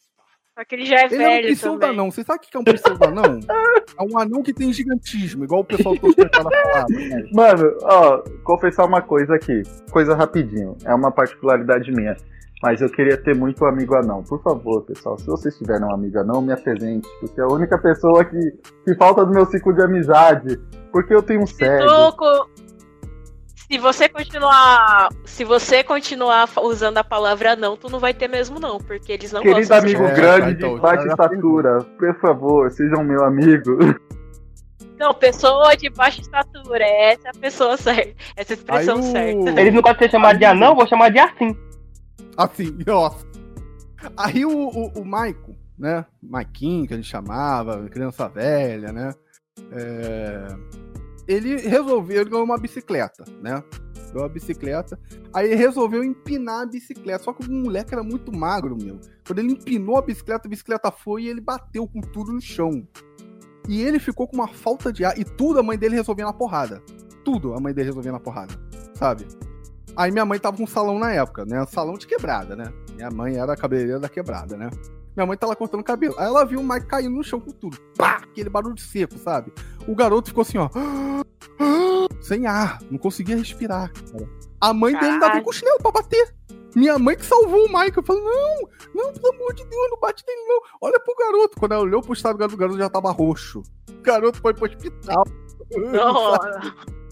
[0.56, 1.32] Só que ele já é ele velho.
[1.32, 2.10] Ele é um pseudo-anão.
[2.10, 3.40] Você sabe o que é um pseudo-anão?
[3.98, 6.86] é um anão que tem gigantismo, igual o pessoal do tentando falar.
[6.88, 7.28] Né?
[7.30, 9.62] Mano, ó, confessar uma coisa aqui.
[9.90, 10.74] Coisa rapidinho.
[10.86, 12.16] É uma particularidade minha.
[12.62, 14.22] Mas eu queria ter muito amigo anão.
[14.22, 17.06] Por favor, pessoal, se vocês tiverem um amigo anão, me apresente.
[17.20, 18.38] Porque é a única pessoa que,
[18.82, 20.58] que falta do meu ciclo de amizade.
[20.90, 21.84] Porque eu tenho um cego
[23.68, 28.60] se você continuar, se você continuar usando a palavra não, tu não vai ter mesmo
[28.60, 33.02] não, porque eles não Querido amigo é, grande de então, baixa estatura, por favor, sejam
[33.02, 33.76] meu amigo.
[34.98, 39.60] Não, pessoa de baixa estatura, essa é a pessoa certa, essa é expressão Aí, certa.
[39.60, 41.56] Eles não podem ser chamados de anão, vou chamar de assim.
[42.36, 43.26] Assim, nossa.
[44.16, 49.12] Aí o, o, o Maico, né, Maiquinho, que a gente chamava, criança velha, né,
[49.72, 50.85] é
[51.26, 53.62] ele resolveu, ele ganhou uma bicicleta, né?
[54.12, 54.98] Ganhou uma bicicleta.
[55.32, 57.24] Aí ele resolveu empinar a bicicleta.
[57.24, 59.00] Só que o moleque era muito magro, meu.
[59.26, 62.86] Quando ele empinou a bicicleta, a bicicleta foi e ele bateu com tudo no chão.
[63.68, 65.18] E ele ficou com uma falta de ar.
[65.18, 66.80] E tudo a mãe dele resolvia na porrada.
[67.24, 68.54] Tudo a mãe dele resolvia na porrada.
[68.94, 69.26] Sabe?
[69.96, 71.64] Aí minha mãe tava com um salão na época, né?
[71.66, 72.72] Salão de quebrada, né?
[72.94, 74.70] Minha mãe era cabeleireira da quebrada, né?
[75.16, 76.14] Minha mãe tá lá cortando cabelo.
[76.18, 77.78] Aí ela viu o Mike caindo no chão com tudo.
[77.96, 78.20] Pá!
[78.22, 79.50] Aquele barulho de seco, sabe?
[79.88, 80.68] O garoto ficou assim, ó.
[82.20, 82.78] Sem ar.
[82.90, 83.90] Não conseguia respirar.
[83.92, 84.28] Cara.
[84.60, 86.34] A mãe dele ainda veio com o chinelo pra bater.
[86.74, 87.96] Minha mãe que salvou o Mike.
[87.96, 90.60] Eu falei, não, não, pelo amor de Deus, não bate nele, não.
[90.82, 91.58] Olha pro garoto.
[91.58, 93.62] Quando ela olhou pro estado do garoto, o garoto já tava roxo.
[93.88, 95.24] O garoto foi pro hospital.
[95.74, 96.36] Não,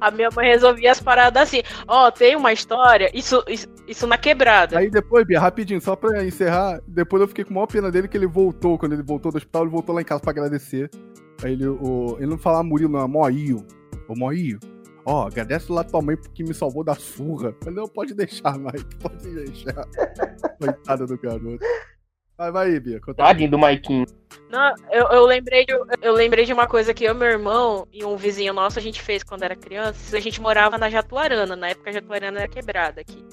[0.00, 1.62] a minha mãe resolvia as paradas assim.
[1.86, 4.78] Ó, oh, tem uma história, isso, isso, isso, na quebrada.
[4.78, 8.08] Aí depois, Bia, rapidinho, só pra encerrar, depois eu fiquei com a maior pena dele
[8.08, 10.90] que ele voltou, quando ele voltou do hospital, ele voltou lá em casa pra agradecer.
[11.42, 13.66] Aí ele, o, ele não falava Murilo, não, é Moio.
[14.08, 14.58] Ô Moio,
[15.04, 17.54] ó, agradece lá tua mãe porque me salvou da surra.
[17.64, 19.86] Mas não, pode deixar, Mike, pode deixar.
[20.58, 21.64] Coitada do garoto.
[22.36, 23.00] Vai, vai, Bia.
[23.16, 24.06] Tadinho do Maikinho.
[24.50, 25.72] Não, eu, eu, lembrei de,
[26.02, 29.00] eu lembrei de uma coisa que eu, meu irmão e um vizinho nosso a gente
[29.00, 30.16] fez quando era criança.
[30.16, 31.54] A gente morava na Jatuarana.
[31.54, 33.24] Na época a Jatuarana era quebrada aqui.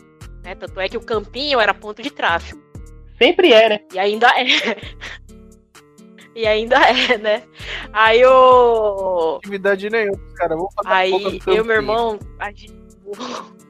[0.44, 0.56] Né?
[0.56, 2.62] Tanto é que o campinho era ponto de tráfego.
[3.18, 3.80] Sempre é, né?
[3.94, 4.46] E ainda é.
[6.36, 7.44] e ainda é, né?
[7.94, 9.38] Aí o.
[9.38, 10.56] Atividade nenhuma, cara.
[10.56, 12.20] Vamos Aí eu e meu irmão.
[12.40, 12.74] A gente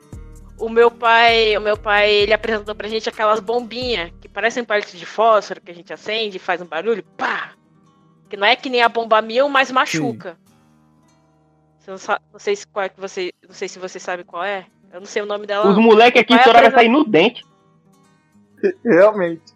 [0.62, 4.98] o meu pai, o meu pai, ele apresentou pra gente aquelas bombinhas que parecem partes
[4.98, 7.54] de fósforo que a gente acende, faz um barulho, pá!
[8.30, 10.38] Que não é que nem a bomba mil, mas machuca.
[11.88, 11.96] Não,
[12.32, 14.68] não, sei se qual é que você, não sei se você sabe qual é.
[14.94, 15.68] Eu não sei o nome dela.
[15.68, 16.80] Os moleques aqui estouraram apresent...
[16.80, 17.44] sair no dente.
[18.86, 19.54] Realmente.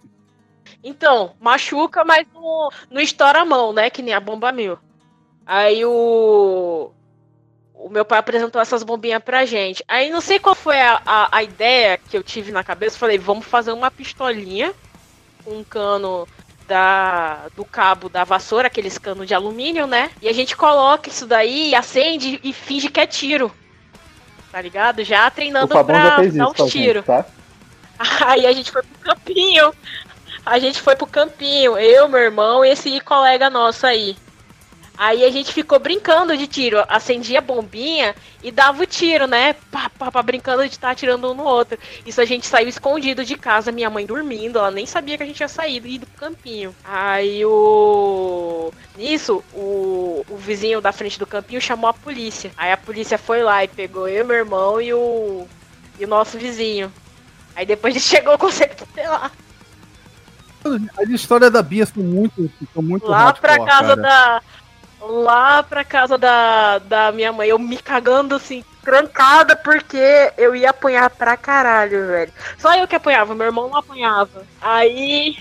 [0.84, 3.89] Então, machuca, mas não, não estoura a mão, né?
[3.89, 4.78] Que nem a bomba mil.
[5.45, 6.91] Aí o
[7.78, 9.84] o meu pai apresentou essas bombinhas pra gente.
[9.88, 12.98] Aí não sei qual foi a, a, a ideia que eu tive na cabeça.
[12.98, 14.74] Falei, vamos fazer uma pistolinha
[15.44, 16.28] com um cano
[16.68, 20.10] da, do cabo da vassoura, aqueles canos de alumínio, né?
[20.22, 23.52] E a gente coloca isso daí, acende e finge que é tiro.
[24.52, 25.04] Tá ligado?
[25.04, 27.06] Já treinando pra dar os tiros.
[27.06, 27.26] Tá?
[28.26, 29.74] Aí a gente foi pro campinho.
[30.46, 31.78] A gente foi pro campinho.
[31.78, 34.16] Eu, meu irmão e esse colega nosso aí.
[34.98, 39.54] Aí a gente ficou brincando de tiro, acendia a bombinha e dava o tiro, né?
[39.70, 41.78] Pá, pá, pá, brincando de estar tá atirando um no outro.
[42.06, 45.26] Isso a gente saiu escondido de casa, minha mãe dormindo, ela nem sabia que a
[45.26, 46.74] gente tinha saído e ido pro campinho.
[46.84, 48.72] Aí o.
[48.98, 52.52] Nisso, o, o vizinho da frente do campinho chamou a polícia.
[52.56, 55.46] Aí a polícia foi lá e pegou eu, meu irmão e o.
[56.00, 56.91] e o nosso vizinho.
[57.54, 59.32] Aí depois a gente chegou com o lá.
[60.98, 64.02] As histórias da Bia são muito, são muito Lá pra casa cara.
[64.02, 64.41] da
[65.08, 70.70] lá pra casa da, da minha mãe, eu me cagando assim, trancada, porque eu ia
[70.72, 72.34] apanhar pra caralho, velho.
[72.58, 74.45] Só eu que apanhava, meu irmão não apanhava.
[74.62, 75.38] Aí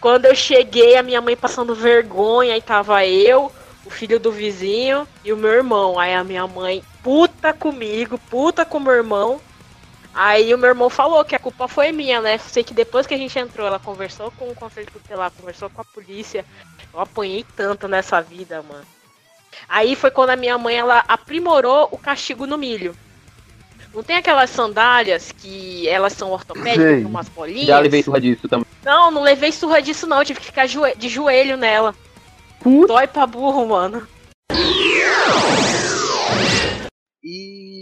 [0.00, 3.52] Quando eu cheguei, a minha mãe passando vergonha, aí tava eu,
[3.84, 5.98] o filho do vizinho e o meu irmão.
[5.98, 9.40] Aí a minha mãe, puta comigo, puta com o meu irmão.
[10.14, 12.36] Aí o meu irmão falou que a culpa foi minha, né?
[12.38, 15.80] Sei que depois que a gente entrou, ela conversou com o conselho tutelar, conversou com
[15.80, 16.44] a polícia.
[16.92, 18.84] Eu apanhei tanto nessa vida, mano.
[19.68, 22.94] Aí foi quando a minha mãe ela aprimorou o castigo no milho.
[23.94, 27.66] Não tem aquelas sandálias que elas são ortopédicas, com umas bolinhas?
[27.66, 28.66] Já levei surra disso também.
[28.82, 31.94] Não, não levei surra disso não, tive que ficar de joelho nela.
[32.86, 34.06] Dói pra burro, mano.
[37.22, 37.81] E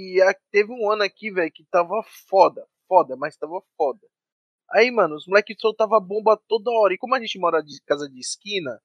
[0.51, 2.67] teve um ano aqui, velho, que tava foda.
[2.89, 4.01] Foda, mas tava foda.
[4.73, 6.95] Aí, mano, os moleques soltavam bomba toda hora.
[6.95, 8.81] E como a gente mora de casa de esquina,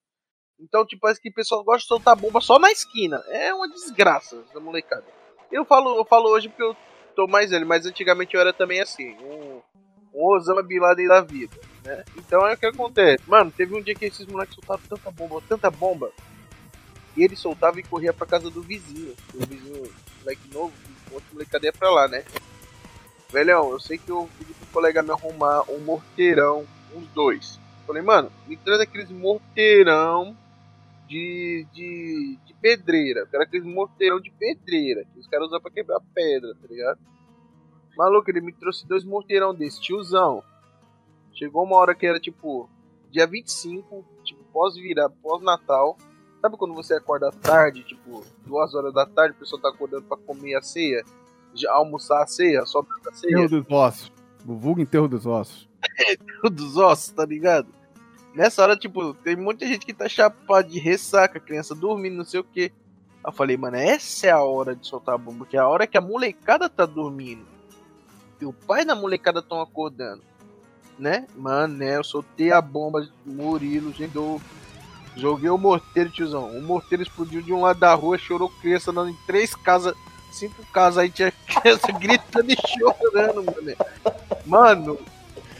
[0.59, 3.23] então, tipo, parece que o pessoal gosta de soltar bomba só na esquina.
[3.27, 5.05] É uma desgraça essa molecada.
[5.51, 6.75] Eu falo, eu falo hoje porque eu
[7.15, 9.15] tô mais velho, mas antigamente eu era também assim.
[9.21, 9.61] Um,
[10.13, 11.55] um Osama Bin Laden da vida.
[11.83, 12.03] Né?
[12.17, 13.23] Então é o que acontece.
[13.27, 16.11] Mano, teve um dia que esses moleques soltaram tanta bomba, tanta bomba.
[17.15, 19.15] E ele soltava e corria pra casa do vizinho.
[19.33, 20.73] O vizinho, moleque novo,
[21.15, 22.23] outro molecada ia pra lá, né?
[23.29, 27.59] Velhão, eu sei que eu pedi pro colega me arrumar um morteirão, uns dois.
[27.85, 30.35] Falei, mano, me traz aqueles morteirão
[31.07, 33.27] de, de, de pedreira.
[33.31, 36.99] Era aqueles morteirão de pedreira que os caras usam pra quebrar pedra, tá ligado?
[37.97, 40.43] Maluco, ele me trouxe dois morteirão desse, tiozão.
[41.33, 42.69] Chegou uma hora que era tipo
[43.11, 45.97] dia 25, tipo pós-virar, pós-natal.
[46.45, 50.15] Sabe quando você acorda tarde, tipo, duas horas da tarde, o pessoal tá acordando pra
[50.15, 51.03] comer a ceia?
[51.55, 53.31] Já almoçar a ceia, só a ceia?
[53.31, 54.11] Enterro dos ossos.
[54.47, 55.67] O vulgo enterro dos ossos.
[56.07, 57.67] enterro dos ossos, tá ligado?
[58.35, 62.41] Nessa hora, tipo, tem muita gente que tá chapada de ressaca, criança dormindo, não sei
[62.41, 62.71] o que.
[63.25, 65.87] Eu falei, mano, essa é a hora de soltar a bomba, porque é a hora
[65.87, 67.43] que a molecada tá dormindo.
[68.39, 70.21] E o pai da molecada estão acordando.
[70.99, 71.25] Né?
[71.35, 71.97] Mano, né?
[71.97, 74.39] Eu soltei a bomba, Murilo, eu
[75.15, 76.49] joguei o morteiro, tiozão.
[76.49, 79.95] O morteiro explodiu de um lado da rua, chorou criança andando em três casas,
[80.31, 83.75] cinco casas, aí tinha criança gritando e chorando, mano.
[84.45, 84.99] Mano,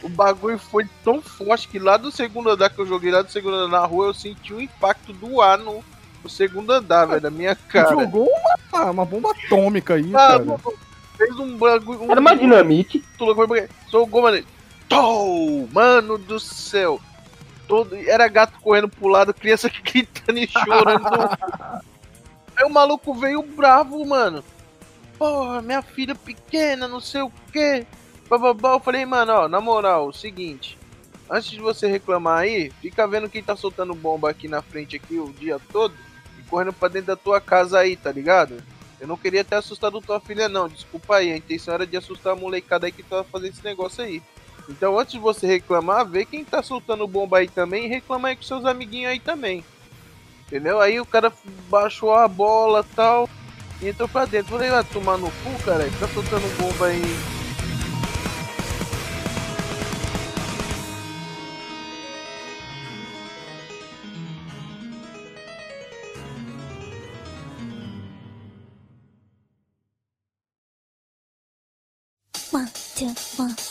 [0.02, 3.30] o bagulho foi tão forte que lá do segundo andar que eu joguei lá do
[3.30, 5.82] segundo andar na rua, eu senti o impacto do ar no,
[6.22, 7.90] no segundo andar, velho, da minha cara.
[7.90, 8.28] Jogou
[8.72, 10.44] uma, uma bomba atômica aí, ah, cara.
[11.16, 12.02] Fez um bagulho.
[12.02, 13.02] Um, Era uma dinamite.
[13.90, 14.44] Jogou, mano.
[14.88, 15.68] Tou!
[15.72, 17.00] Mano do céu!
[17.66, 21.06] Todo, era gato correndo pro lado, criança gritando e chorando.
[22.56, 24.42] Aí o maluco veio bravo, mano.
[25.18, 27.86] Porra, minha filha pequena, não sei o que.
[28.30, 30.78] Eu falei, mano, ó, na moral, o seguinte.
[31.28, 35.18] Antes de você reclamar aí, fica vendo quem tá soltando bomba aqui na frente aqui
[35.18, 35.94] o dia todo
[36.38, 38.62] e correndo pra dentro da tua casa aí, tá ligado?
[39.00, 40.68] Eu não queria ter assustado tua filha, não.
[40.68, 44.04] Desculpa aí, a intenção era de assustar a molecada aí que tava fazendo esse negócio
[44.04, 44.22] aí.
[44.68, 48.36] Então, antes de você reclamar, vê quem tá soltando bomba aí também e reclama aí
[48.36, 49.64] com seus amiguinhos aí também.
[50.46, 50.80] Entendeu?
[50.80, 51.32] Aí o cara
[51.68, 53.28] baixou a bola tal
[53.80, 54.52] e entrou pra dentro.
[54.52, 57.02] Falei, vai tomar no cu, cara, tá soltando bomba aí
[72.56, 73.65] Agora para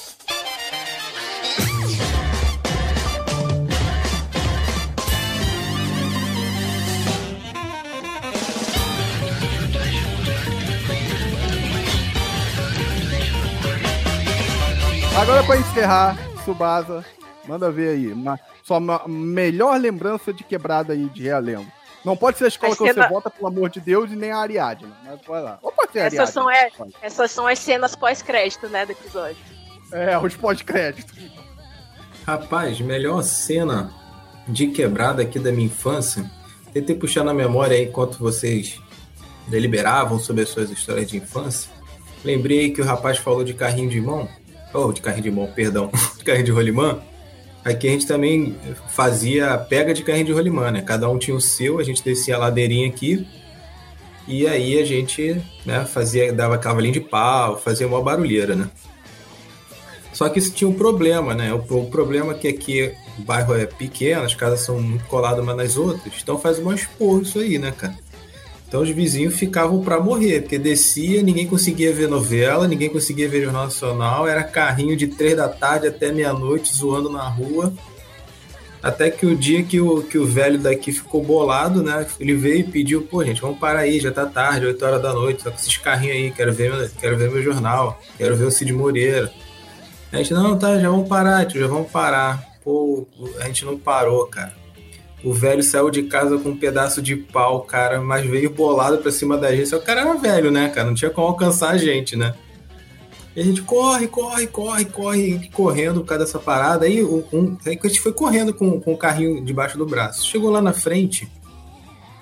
[15.86, 17.06] encerrar, Subasa,
[17.48, 18.12] manda ver aí.
[18.12, 21.72] Uma, sua melhor lembrança de quebrada aí de Realengo.
[22.04, 23.08] Não pode ser a escola a que cena...
[23.08, 24.92] você vota, pelo amor de Deus, e nem a Ariadne.
[25.04, 25.58] Mas vai lá.
[25.62, 26.70] Ou pode ser a essas, são, é,
[27.02, 29.38] essas são as cenas pós-crédito, né, do episódio.
[29.92, 31.18] É, os pós-créditos.
[32.26, 33.92] Rapaz, melhor cena
[34.48, 36.30] de quebrada aqui da minha infância.
[36.74, 38.80] Tentei puxar na memória aí enquanto vocês
[39.48, 41.72] deliberavam sobre as suas histórias de infância.
[42.24, 44.28] Lembrei que o rapaz falou de carrinho de mão.
[44.76, 45.90] Oh, de carrinho de mão, perdão.
[46.18, 47.00] De carrinho de rolimã.
[47.64, 48.56] Aqui a gente também
[48.90, 50.82] fazia pega de carrinho de rolimã, né?
[50.82, 53.26] Cada um tinha o seu, a gente descia a ladeirinha aqui.
[54.28, 58.70] E aí a gente né, fazia, dava cavalinho de pau, fazia uma barulheira, né?
[60.14, 61.54] Só que isso tinha um problema, né?
[61.54, 65.44] O, o problema é que aqui o bairro é pequeno, as casas são muito coladas
[65.44, 67.96] umas nas outras, então faz um esporro isso aí, né, cara?
[68.76, 73.42] Então os vizinhos ficavam para morrer, porque descia, ninguém conseguia ver novela, ninguém conseguia ver
[73.42, 77.72] Jornal Nacional, era carrinho de três da tarde até meia-noite zoando na rua.
[78.84, 82.06] Até que o dia que o, que o velho daqui ficou bolado, né?
[82.20, 85.14] Ele veio e pediu, pô, gente, vamos parar aí, já tá tarde, 8 horas da
[85.14, 88.52] noite, só com esses carrinhos aí, quero ver, quero ver meu jornal, quero ver o
[88.52, 89.32] Cid Moreira.
[90.12, 92.44] A gente, não, tá, já vamos parar, tio, já vamos parar.
[92.62, 93.08] Pô,
[93.40, 94.65] a gente não parou, cara.
[95.26, 99.12] O velho saiu de casa com um pedaço de pau, cara, mas veio bolado pra
[99.12, 99.74] cima da gente.
[99.74, 100.88] O cara era velho, né, cara?
[100.88, 102.36] Não tinha como alcançar a gente, né?
[103.36, 106.86] E a gente corre, corre, corre, corre, correndo por causa dessa parada.
[106.86, 110.28] Aí, um, aí a gente foi correndo com, com o carrinho debaixo do braço.
[110.28, 111.28] Chegou lá na frente,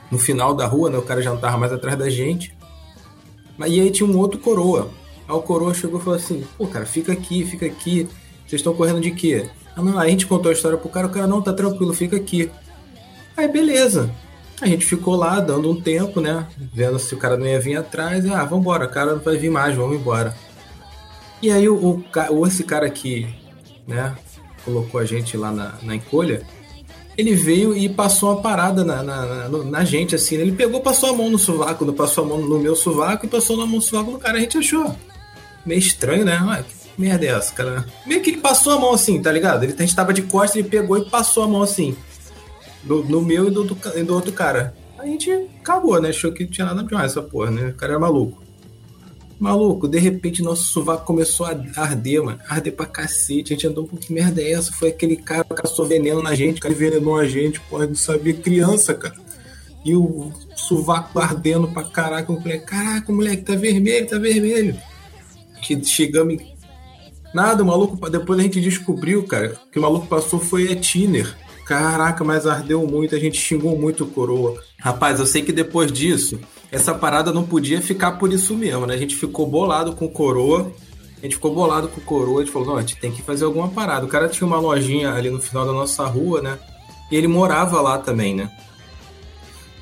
[0.10, 0.98] no final da rua, né?
[0.98, 2.56] O cara já não tava mais atrás da gente.
[3.60, 4.90] E aí tinha um outro coroa.
[5.28, 8.08] Aí o coroa chegou e falou assim: pô, cara, fica aqui, fica aqui.
[8.48, 9.50] Vocês estão correndo de quê?
[9.76, 12.16] Ah, não, a gente contou a história pro cara, o cara, não, tá tranquilo, fica
[12.16, 12.50] aqui.
[13.36, 14.10] Aí, beleza.
[14.62, 16.48] A gente ficou lá dando um tempo, né?
[16.74, 18.26] Vendo se o cara não ia vir atrás.
[18.30, 20.36] Ah, vambora, o cara não vai vir mais, vamos embora.
[21.42, 23.28] E aí, o, o, esse cara que,
[23.86, 24.16] né,
[24.64, 26.44] colocou a gente lá na, na encolha,
[27.18, 30.38] ele veio e passou uma parada na, na, na, na gente, assim.
[30.38, 30.44] Né?
[30.44, 33.58] Ele pegou, passou a mão no sovaco, passou a mão no meu sovaco e passou
[33.58, 34.38] na mão no sovaco do cara.
[34.38, 34.96] A gente achou
[35.66, 36.40] meio estranho, né?
[36.42, 37.86] Ué, que merda é essa, cara?
[38.06, 39.64] Meio que ele passou a mão assim, tá ligado?
[39.64, 41.96] Ele, a gente tava de costas, ele pegou e passou a mão assim.
[42.84, 44.76] Do, meu e do, do, do outro cara.
[44.98, 46.10] A gente acabou, né?
[46.10, 47.70] Achou que tinha nada demais essa porra, né?
[47.70, 48.44] O cara era maluco.
[49.40, 52.40] Maluco, de repente nosso sovaco começou a arder, mano.
[52.48, 53.54] Arder pra cacete.
[53.54, 54.72] A gente andou pouco que merda é essa?
[54.72, 58.34] Foi aquele cara que passou veneno na gente, cara envenenou a gente, porra, não sabia
[58.34, 59.16] criança, cara.
[59.84, 62.32] E o sovaco ardendo pra caraca.
[62.32, 64.78] Eu falei, caraca, moleque, tá vermelho, tá vermelho.
[65.84, 66.54] Chegamos em...
[67.34, 71.36] Nada, o maluco, depois a gente descobriu, cara, que o maluco passou foi a Tiner.
[71.66, 74.62] Caraca, mas ardeu muito, a gente xingou muito o coroa.
[74.78, 76.40] Rapaz, eu sei que depois disso,
[76.72, 78.96] essa parada não podia ficar por isso mesmo, né?
[78.96, 80.72] A gente ficou bolado com o coroa.
[81.20, 82.42] A gente ficou bolado com o coroa.
[82.42, 84.06] A gente falou: não, a gente tem que fazer alguma parada.
[84.06, 86.60] O cara tinha uma lojinha ali no final da nossa rua, né?
[87.10, 88.52] E ele morava lá também, né?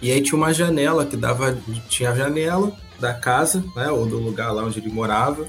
[0.02, 1.58] E aí tinha uma janela que dava.
[1.90, 3.90] Tinha a janela da casa, né?
[3.90, 5.48] Ou do lugar lá onde ele morava.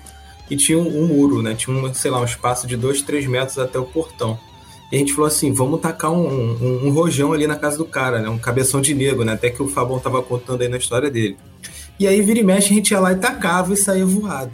[0.48, 1.54] E tinha um, um muro, né?
[1.54, 4.38] Tinha, um, sei lá, um espaço de 2, 3 metros até o portão.
[4.92, 7.84] E a gente falou assim, vamos tacar um, um, um, rojão ali na casa do
[7.86, 8.28] cara, né?
[8.28, 9.32] Um cabeção de negro, né?
[9.32, 11.38] Até que o Fabão tava contando aí na história dele.
[11.98, 14.52] E aí, vira e mexe, a gente ia lá e tacava e saía voado.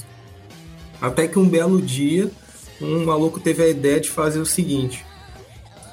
[1.01, 2.31] Até que um belo dia,
[2.81, 5.05] um maluco teve a ideia de fazer o seguinte.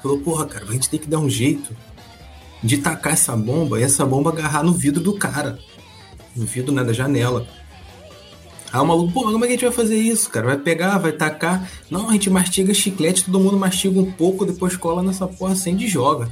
[0.00, 1.76] Falou, porra, cara, a gente tem que dar um jeito
[2.62, 5.58] de tacar essa bomba e essa bomba agarrar no vidro do cara.
[6.36, 7.48] No vidro, né, da janela.
[8.76, 10.48] Aí o maluco, pô, como é que a gente vai fazer isso, cara?
[10.48, 11.66] Vai pegar, vai tacar.
[11.90, 15.86] Não, a gente mastiga chiclete, todo mundo mastiga um pouco, depois cola nessa porra, acende
[15.86, 16.28] e joga.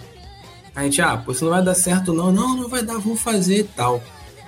[0.76, 2.30] A gente, ah, pô, isso não vai dar certo não.
[2.30, 4.02] Não, não vai dar, vamos fazer e tal.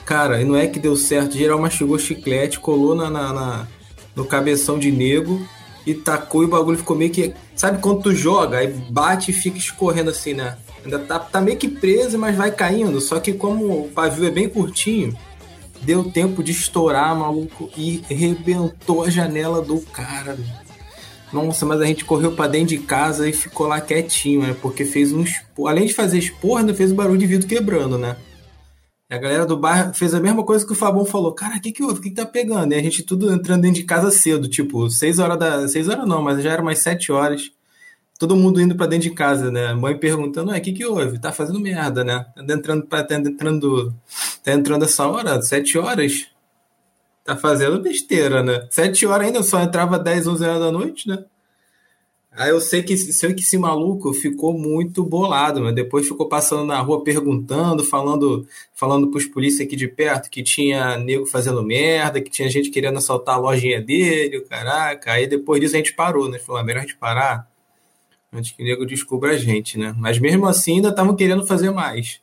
[0.04, 1.38] Cara, e não é que deu certo.
[1.38, 3.66] Geral mastigou chiclete, colou na, na, na,
[4.14, 5.40] no cabeção de nego
[5.86, 7.32] e tacou e o bagulho ficou meio que.
[7.54, 10.58] Sabe quando tu joga, aí bate e fica escorrendo assim, né?
[10.84, 13.00] Ainda tá, tá meio que preso, mas vai caindo.
[13.00, 15.16] Só que como o pavio é bem curtinho,
[15.82, 20.36] Deu tempo de estourar, maluco, e rebentou a janela do cara.
[21.32, 24.56] Nossa, mas a gente correu para dentro de casa e ficou lá quietinho, né?
[24.60, 25.24] Porque fez um.
[25.66, 28.16] Além de fazer expor, ainda fez um barulho de vidro quebrando, né?
[29.10, 31.32] E a galera do bairro fez a mesma coisa que o Fabão falou.
[31.32, 32.00] Cara, o que que houve?
[32.00, 32.72] O que, que tá pegando?
[32.72, 35.68] E a gente tudo entrando dentro de casa cedo, tipo, 6 horas da.
[35.68, 37.52] 6 horas não, mas já era umas 7 horas
[38.18, 39.74] todo mundo indo para dentro de casa, né?
[39.74, 41.18] Mãe perguntando, o que que houve?
[41.18, 42.26] Tá fazendo merda, né?
[42.34, 43.94] Tá entrando, tá entrando,
[44.42, 46.26] tá entrando essa hora, sete horas.
[47.24, 48.66] Tá fazendo besteira, né?
[48.70, 51.24] Sete horas ainda, só entrava 10, 11 horas da noite, né?
[52.30, 56.66] Aí eu sei que, sei que esse maluco ficou muito bolado, mas depois ficou passando
[56.66, 62.20] na rua perguntando, falando, falando pros polícias aqui de perto que tinha nego fazendo merda,
[62.20, 65.12] que tinha gente querendo assaltar a lojinha dele, caraca.
[65.12, 66.38] Aí depois disso a gente parou, né?
[66.38, 67.48] Falou, é melhor a gente parar
[68.32, 69.94] antes que o nego descubra a gente, né?
[69.96, 72.20] Mas mesmo assim ainda estavam querendo fazer mais.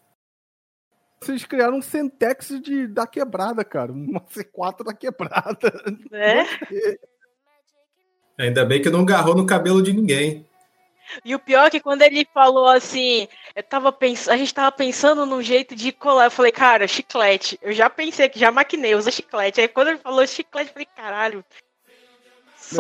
[1.22, 3.92] Vocês criaram um Sentex de, da quebrada, cara.
[3.92, 5.72] Uma C4 da quebrada.
[6.12, 6.44] É?
[8.38, 10.46] Ainda bem que não agarrou no cabelo de ninguém.
[11.24, 14.28] E o pior é que quando ele falou assim, eu tava pens...
[14.28, 16.26] a gente tava pensando num jeito de colar.
[16.26, 17.60] Eu falei, cara, chiclete.
[17.62, 19.62] Eu já pensei que já maquinei, usa chiclete.
[19.62, 21.46] Aí quando ele falou chiclete, eu falei, caralho,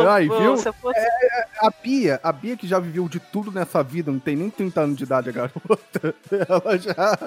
[0.01, 0.57] Aí, viu?
[0.57, 0.69] Fosse...
[0.95, 4.35] É, é, a Bia, a Bia que já viveu de tudo nessa vida, não tem
[4.35, 6.15] nem 30 anos de idade a garota.
[6.31, 7.19] Ela já.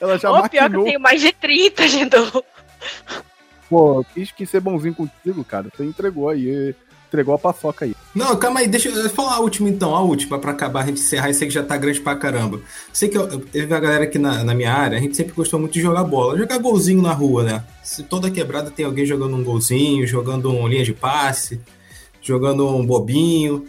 [0.00, 0.48] Ela já Ô, maquinou.
[0.48, 2.16] pior que eu tenho mais de 30, gente.
[3.68, 5.68] Pô, quis que ser bonzinho contigo, cara.
[5.74, 6.74] Você entregou aí.
[7.08, 7.94] Entregou a paçoca aí.
[8.12, 11.00] Não, calma aí, deixa eu falar a última então, a última, pra acabar, a gente
[11.00, 11.32] encerrar.
[11.32, 12.60] Sei que já tá grande pra caramba.
[12.92, 15.60] Sei que eu, teve a galera aqui na, na minha área, a gente sempre gostou
[15.60, 16.36] muito de jogar bola.
[16.36, 17.64] Jogar golzinho na rua, né?
[17.82, 21.60] Se toda quebrada tem alguém jogando um golzinho, jogando uma linha de passe
[22.26, 23.64] jogando um bobinho.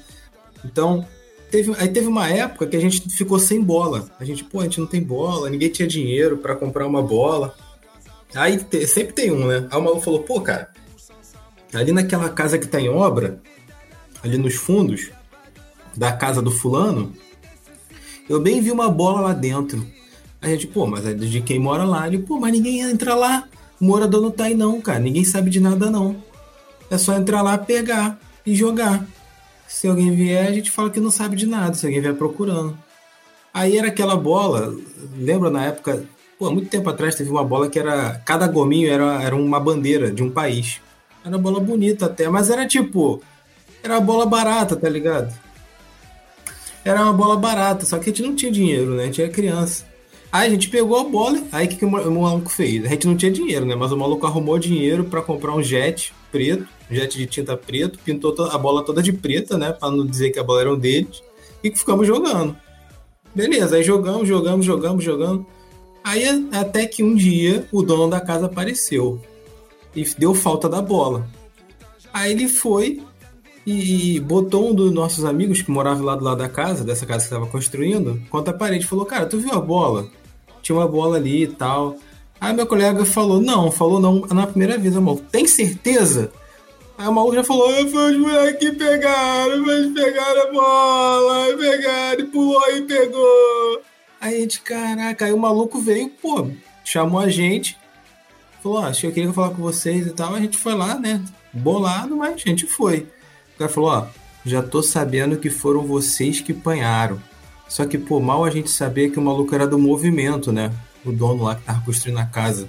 [0.65, 1.05] Então,
[1.51, 4.09] teve, aí teve uma época que a gente ficou sem bola.
[4.19, 7.55] A gente, pô, a gente não tem bola, ninguém tinha dinheiro para comprar uma bola.
[8.35, 9.67] Aí te, sempre tem um, né?
[9.69, 10.69] Aí o maluco falou, pô, cara,
[11.73, 13.39] ali naquela casa que tá em obra,
[14.23, 15.11] ali nos fundos
[15.95, 17.13] da casa do fulano,
[18.29, 19.85] Eu bem vi uma bola lá dentro.
[20.41, 22.05] A gente, pô, mas é de quem mora lá.
[22.07, 23.47] Ele, pô, mas ninguém entra lá.
[23.79, 24.99] O morador não tá aí não, cara.
[24.99, 26.21] Ninguém sabe de nada não.
[26.91, 29.05] É só entrar lá, pegar e jogar.
[29.67, 32.77] Se alguém vier, a gente fala que não sabe de nada, se alguém vier procurando.
[33.53, 34.73] Aí era aquela bola,
[35.17, 36.05] lembra na época,
[36.39, 38.21] pô, muito tempo atrás teve uma bola que era.
[38.25, 40.79] Cada gominho era, era uma bandeira de um país.
[41.25, 43.21] Era bola bonita até, mas era tipo.
[43.83, 45.37] Era uma bola barata, tá ligado?
[46.85, 49.03] Era uma bola barata, só que a gente não tinha dinheiro, né?
[49.03, 49.85] A gente era criança.
[50.31, 52.85] Aí a gente pegou a bola, aí o que, que o maluco fez?
[52.85, 53.75] A gente não tinha dinheiro, né?
[53.75, 58.35] Mas o maluco arrumou dinheiro para comprar um jet preto, jet de tinta preto, pintou
[58.49, 59.71] a bola toda de preta, né?
[59.71, 61.21] Pra não dizer que a bola era um deles,
[61.63, 62.55] e ficamos jogando.
[63.33, 65.45] Beleza, aí jogamos, jogamos, jogamos, jogamos.
[66.03, 66.23] Aí
[66.53, 69.21] até que um dia o dono da casa apareceu
[69.95, 71.27] e deu falta da bola.
[72.13, 73.01] Aí ele foi
[73.65, 77.19] e botou um dos nossos amigos que morava lá do lado da casa, dessa casa
[77.19, 78.85] que estava construindo, contra a parede.
[78.85, 80.07] Falou, cara, tu viu a bola?
[80.61, 81.97] Tinha uma bola ali e tal.
[82.39, 85.19] Aí meu colega falou, não, falou não na primeira vez, amor.
[85.31, 86.31] Tem certeza?
[86.97, 92.19] Aí o maluco já falou, foi os moleques que pegaram, mas pegaram a bola, pegaram,
[92.19, 93.81] e pulou e pegou.
[94.19, 96.49] Aí a gente, caraca, aí o maluco veio, pô,
[96.83, 97.77] chamou a gente,
[98.63, 100.33] falou, ó, eu queria falar com vocês e tal.
[100.33, 101.23] A gente foi lá, né,
[101.53, 103.07] bolado, mas a gente foi.
[103.53, 104.07] O cara falou, ó,
[104.43, 107.21] já tô sabendo que foram vocês que apanharam.
[107.67, 110.71] Só que, pô, mal a gente sabia que o maluco era do movimento, né?
[111.05, 112.67] O dono lá que tava construindo a casa.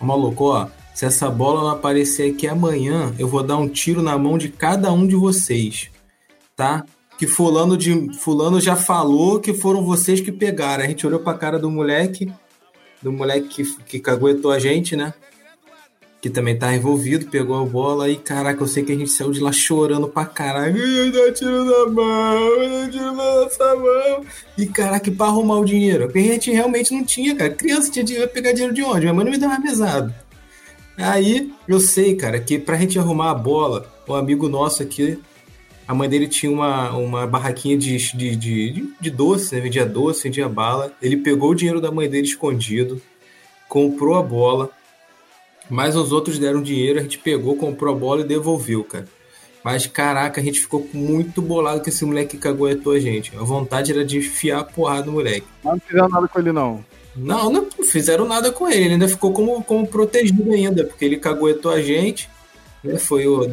[0.00, 4.16] Maluco, ó, se essa bola não aparecer aqui amanhã, eu vou dar um tiro na
[4.16, 5.90] mão de cada um de vocês,
[6.54, 6.84] tá?
[7.18, 10.84] Que fulano de fulano já falou que foram vocês que pegaram.
[10.84, 12.30] A gente olhou pra cara do moleque,
[13.02, 15.14] do moleque que, que caguetou a gente, né?
[16.26, 19.30] Que também tá envolvido, pegou a bola e, caraca, eu sei que a gente saiu
[19.30, 20.74] de lá chorando pra caralho.
[21.12, 24.24] Dá tiro na mão, dá tiro na nossa mão.
[24.58, 26.06] E, caraca, pra arrumar o dinheiro.
[26.06, 27.50] Porque a gente realmente não tinha, cara.
[27.50, 29.02] Criança tinha dinheiro, pegar dinheiro de onde?
[29.02, 30.12] Minha mãe não me deu mais pesado.
[30.98, 35.20] Aí, eu sei, cara, que pra gente arrumar a bola, um amigo nosso aqui,
[35.86, 39.60] a mãe dele tinha uma, uma barraquinha de, de, de, de doce, né?
[39.60, 40.92] Vendia doce, vendia bala.
[41.00, 43.00] Ele pegou o dinheiro da mãe dele escondido,
[43.68, 44.72] comprou a bola,
[45.68, 49.06] mas os outros deram dinheiro, a gente pegou, comprou a bola e devolveu, cara.
[49.64, 53.36] Mas caraca, a gente ficou muito bolado que esse moleque caguetou a gente.
[53.36, 55.46] A vontade era de enfiar a porrada no moleque.
[55.64, 56.84] Não fizeram nada com ele, não.
[57.16, 58.84] Não, não fizeram nada com ele.
[58.84, 62.30] Ele ainda ficou como, como protegido ainda, porque ele caguetou a gente.
[62.84, 62.96] Né?
[62.96, 63.44] Foi o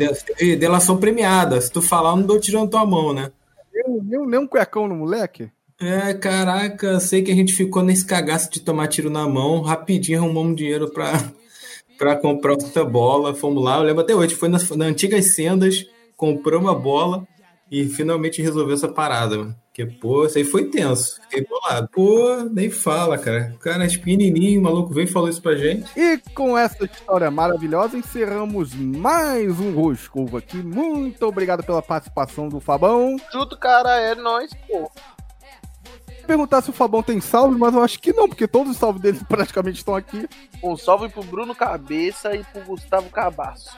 [0.60, 1.60] delação premiada.
[1.60, 3.32] Se tu falar, eu não dou tirando tua mão, né?
[3.74, 5.50] Nem, nem um cuecão no moleque?
[5.82, 9.62] É, caraca, sei que a gente ficou nesse cagaço de tomar tiro na mão.
[9.62, 11.14] Rapidinho arrumamos dinheiro pra,
[12.04, 13.34] para comprar outra bola.
[13.34, 15.86] Fomos lá, eu lembro até hoje, foi nas, nas antigas sendas,
[16.18, 17.26] comprou uma bola
[17.72, 19.56] e finalmente resolveu essa parada, mano.
[19.68, 21.20] Porque, pô, isso aí foi tenso.
[21.24, 21.90] Fiquei bolado.
[21.92, 23.54] Pô, nem fala, cara.
[23.56, 25.90] O cara é pequenininho, o maluco veio e falou isso pra gente.
[25.98, 30.58] E com essa história maravilhosa, encerramos mais um Roscovo aqui.
[30.58, 33.16] Muito obrigado pela participação do Fabão.
[33.32, 34.92] Junto, cara, é nóis, pô
[36.26, 39.02] perguntar se o Fabão tem salve, mas eu acho que não, porque todos os salves
[39.02, 40.28] dele praticamente estão aqui.
[40.64, 43.76] Um salve pro Bruno Cabeça e pro Gustavo Cabaço.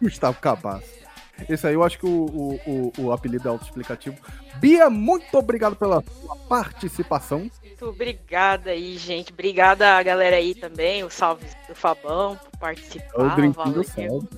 [0.00, 1.02] Gustavo Cabaço.
[1.48, 4.16] Esse aí eu acho que o, o, o, o apelido é autoexplicativo.
[4.56, 7.50] Bia, muito obrigado pela sua participação.
[7.64, 9.32] Muito obrigada aí, gente.
[9.32, 13.18] Obrigada a galera aí também, o salve do Fabão por participar.
[13.18, 14.28] O salve.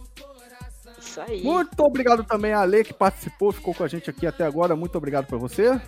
[0.98, 1.42] Isso aí.
[1.42, 4.74] Muito obrigado também a Ale que participou, ficou com a gente aqui até agora.
[4.74, 5.78] Muito obrigado por você.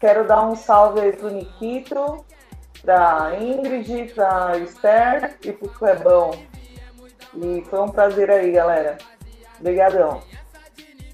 [0.00, 2.24] Quero dar um salve aí pro Nikito,
[2.82, 6.30] pra Ingrid, pra Esther e pro Clebão.
[7.36, 8.96] E foi um prazer aí, galera.
[9.60, 10.22] Obrigadão.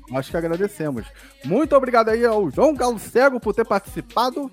[0.09, 1.05] Nós que agradecemos.
[1.45, 4.51] Muito obrigado aí ao João Galo Cego por ter participado.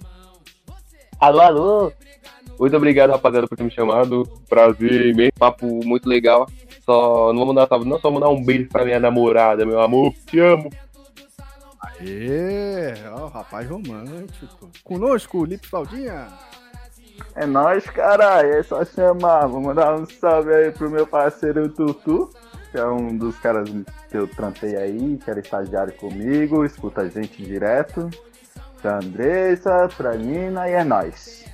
[1.20, 1.94] Alô, alô.
[2.60, 4.24] Muito obrigado, rapaziada, por ter me chamado.
[4.50, 6.48] Prazer, mesmo papo muito legal.
[6.84, 10.12] Só não vou mandar salve, não só mandar um beijo pra minha namorada, meu amor.
[10.26, 10.70] Te amo.
[11.84, 14.70] Aê, ó, rapaz romântico.
[14.84, 16.28] Conosco, Lipe Claudinha.
[17.36, 18.54] É nóis, caralho.
[18.54, 19.48] É só chamar.
[19.48, 22.30] Vou mandar um salve aí pro meu parceiro Tutu,
[22.72, 23.70] que é um dos caras
[24.10, 28.10] que eu trampei aí, que era estagiário comigo, escuta a gente direto.
[28.82, 31.46] Pra Andressa, pra Nina e é nóis.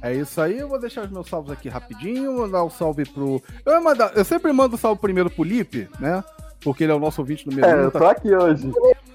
[0.00, 3.40] É isso aí, eu vou deixar os meus salvos aqui rapidinho, mandar um salve pro.
[3.64, 4.12] Eu, mandar...
[4.16, 6.24] eu sempre mando salve primeiro pro Lipe, né?
[6.60, 7.80] Porque ele é o nosso ouvinte número é, um.
[7.80, 8.10] É, eu tô tá...
[8.10, 8.70] aqui hoje.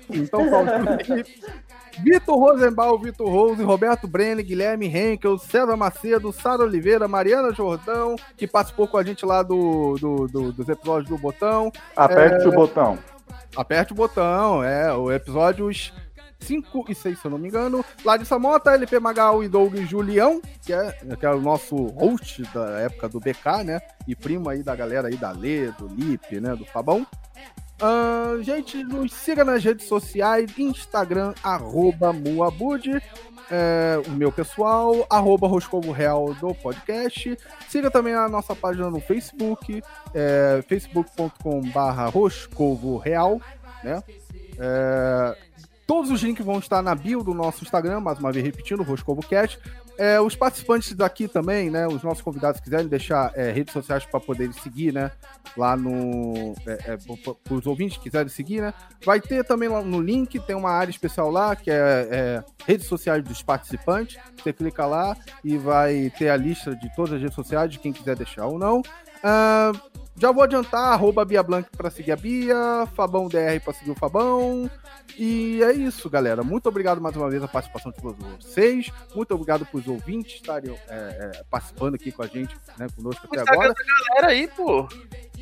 [0.09, 0.79] Então falta
[2.03, 8.45] Vitor Rosenbaum, Vitor Rose, Roberto Brenner, Guilherme Henkel, César Macedo, Sara Oliveira, Mariana Jordão, que
[8.47, 11.71] participou com a gente lá do, do, do dos episódios do Botão.
[11.95, 12.47] Aperte é...
[12.47, 12.99] o botão.
[13.55, 15.91] Aperte o botão, é, o episódios
[16.39, 17.83] 5 e 6, se eu não me engano.
[18.05, 22.79] Larissa Mota, LP Magal e Doug Julião, que é, que é o nosso host da
[22.79, 23.81] época do BK, né?
[24.07, 26.55] E primo aí da galera aí da Lê, do Lip, né?
[26.55, 27.05] Do Fabão.
[27.79, 32.99] Uh, gente, nos siga nas redes sociais, Instagram, arroba Muabud,
[33.49, 37.37] é, o meu pessoal, arroba Roscovo Real do podcast.
[37.69, 39.81] Siga também a nossa página no Facebook,
[40.13, 43.39] é, facebook.com barra Roscovo Real,
[43.83, 44.03] né?
[44.59, 45.37] É,
[45.85, 49.59] todos os links vão estar na bio do nosso Instagram, mais uma vez repetindo, RoscovoCast.
[49.97, 51.87] É, os participantes daqui também, né?
[51.87, 55.11] Os nossos convidados quiserem deixar é, redes sociais para poderem seguir, né?
[55.55, 56.53] Lá no.
[56.67, 56.97] É, é,
[57.49, 58.73] os ouvintes quiserem seguir, né?
[59.03, 62.85] Vai ter também lá no link, tem uma área especial lá, que é, é, redes
[62.85, 64.17] sociais dos participantes.
[64.37, 67.91] Você clica lá e vai ter a lista de todas as redes sociais de quem
[67.91, 68.81] quiser deixar ou não.
[69.17, 73.91] Uh, já vou adiantar, arroba Bia Blanc para seguir a Bia, Fabão DR para seguir
[73.91, 74.69] o Fabão.
[75.17, 76.43] E é isso, galera.
[76.43, 78.91] Muito obrigado mais uma vez a participação de todos vocês.
[79.15, 83.27] Muito obrigado para os ouvintes estarem é, é, participando aqui com a gente, né, conosco
[83.31, 83.73] até agora.
[84.09, 84.87] galera aí, pô.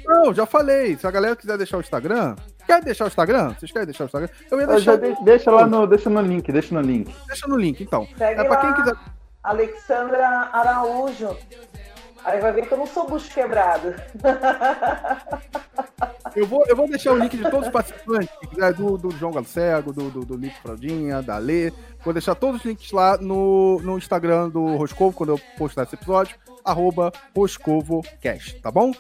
[0.05, 0.97] Não, já falei.
[0.97, 3.53] Se a galera quiser deixar o Instagram, quer deixar o Instagram?
[3.57, 4.30] Vocês querem deixar o Instagram?
[4.51, 5.03] Eu ia deixar.
[5.03, 7.15] Eu deixa lá no, deixa no link, deixa no link.
[7.28, 8.07] Deixa no link, então.
[8.17, 8.95] Segue é para quem quiser.
[9.41, 11.38] Alexandra Araújo.
[12.26, 13.93] Aí vai ver que eu não sou bucho quebrado.
[16.36, 19.32] Eu vou, eu vou deixar o link de todos os participantes, né, do, do João
[19.32, 21.71] Galcego, do, do, do Lico Fraldinha, da Lê.
[22.03, 25.95] Vou deixar todos os links lá no, no Instagram do Roscovo, quando eu postar esse
[25.95, 28.91] episódio, arroba RoscovoCast, tá bom?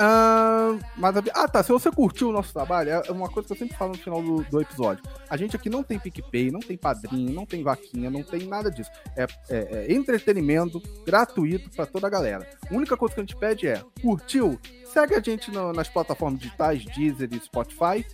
[0.00, 1.62] Uh, mas, ah, tá.
[1.62, 4.22] Se você curtiu o nosso trabalho, é uma coisa que eu sempre falo no final
[4.22, 5.04] do, do episódio.
[5.28, 8.70] A gente aqui não tem PicPay, não tem padrinho, não tem vaquinha, não tem nada
[8.70, 8.90] disso.
[9.14, 12.48] É, é, é entretenimento gratuito para toda a galera.
[12.70, 14.58] A única coisa que a gente pede é: curtiu?
[14.86, 18.04] Segue a gente no, nas plataformas digitais, Deezer e Spotify.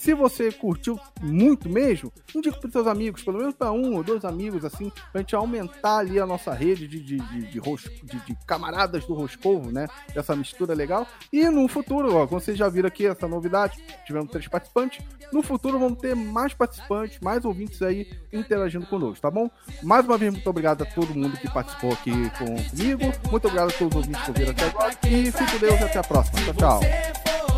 [0.00, 4.24] Se você curtiu muito mesmo, indique para seus amigos, pelo menos para um ou dois
[4.24, 8.20] amigos, assim, para a gente aumentar ali a nossa rede de, de, de, de, de,
[8.24, 9.86] de camaradas do Roscovo, né?
[10.14, 11.06] Essa mistura legal.
[11.30, 15.04] E no futuro, ó, como vocês já viram aqui essa novidade, tivemos três participantes.
[15.30, 19.50] No futuro vamos ter mais participantes, mais ouvintes aí interagindo conosco, tá bom?
[19.82, 23.04] Mais uma vez, muito obrigado a todo mundo que participou aqui comigo.
[23.30, 24.94] Muito obrigado a todos os ouvintes que ouviram até agora.
[25.06, 26.40] E fique com Deus até a próxima.
[26.40, 27.49] Tchau, tchau.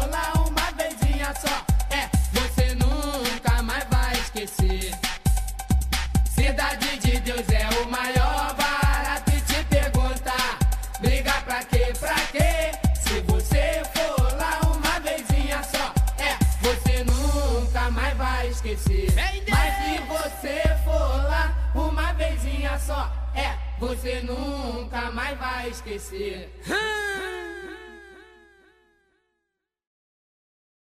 [6.35, 10.59] Cidade de Deus é o maior barato e te perguntar.
[11.01, 12.72] Briga pra quê, pra quê?
[12.99, 19.12] Se você for lá uma vezinha só, é, você nunca mais vai esquecer.
[19.51, 26.59] Mas se você for lá uma vezinha só, é, você nunca mais vai esquecer.
[26.66, 27.72] Hum.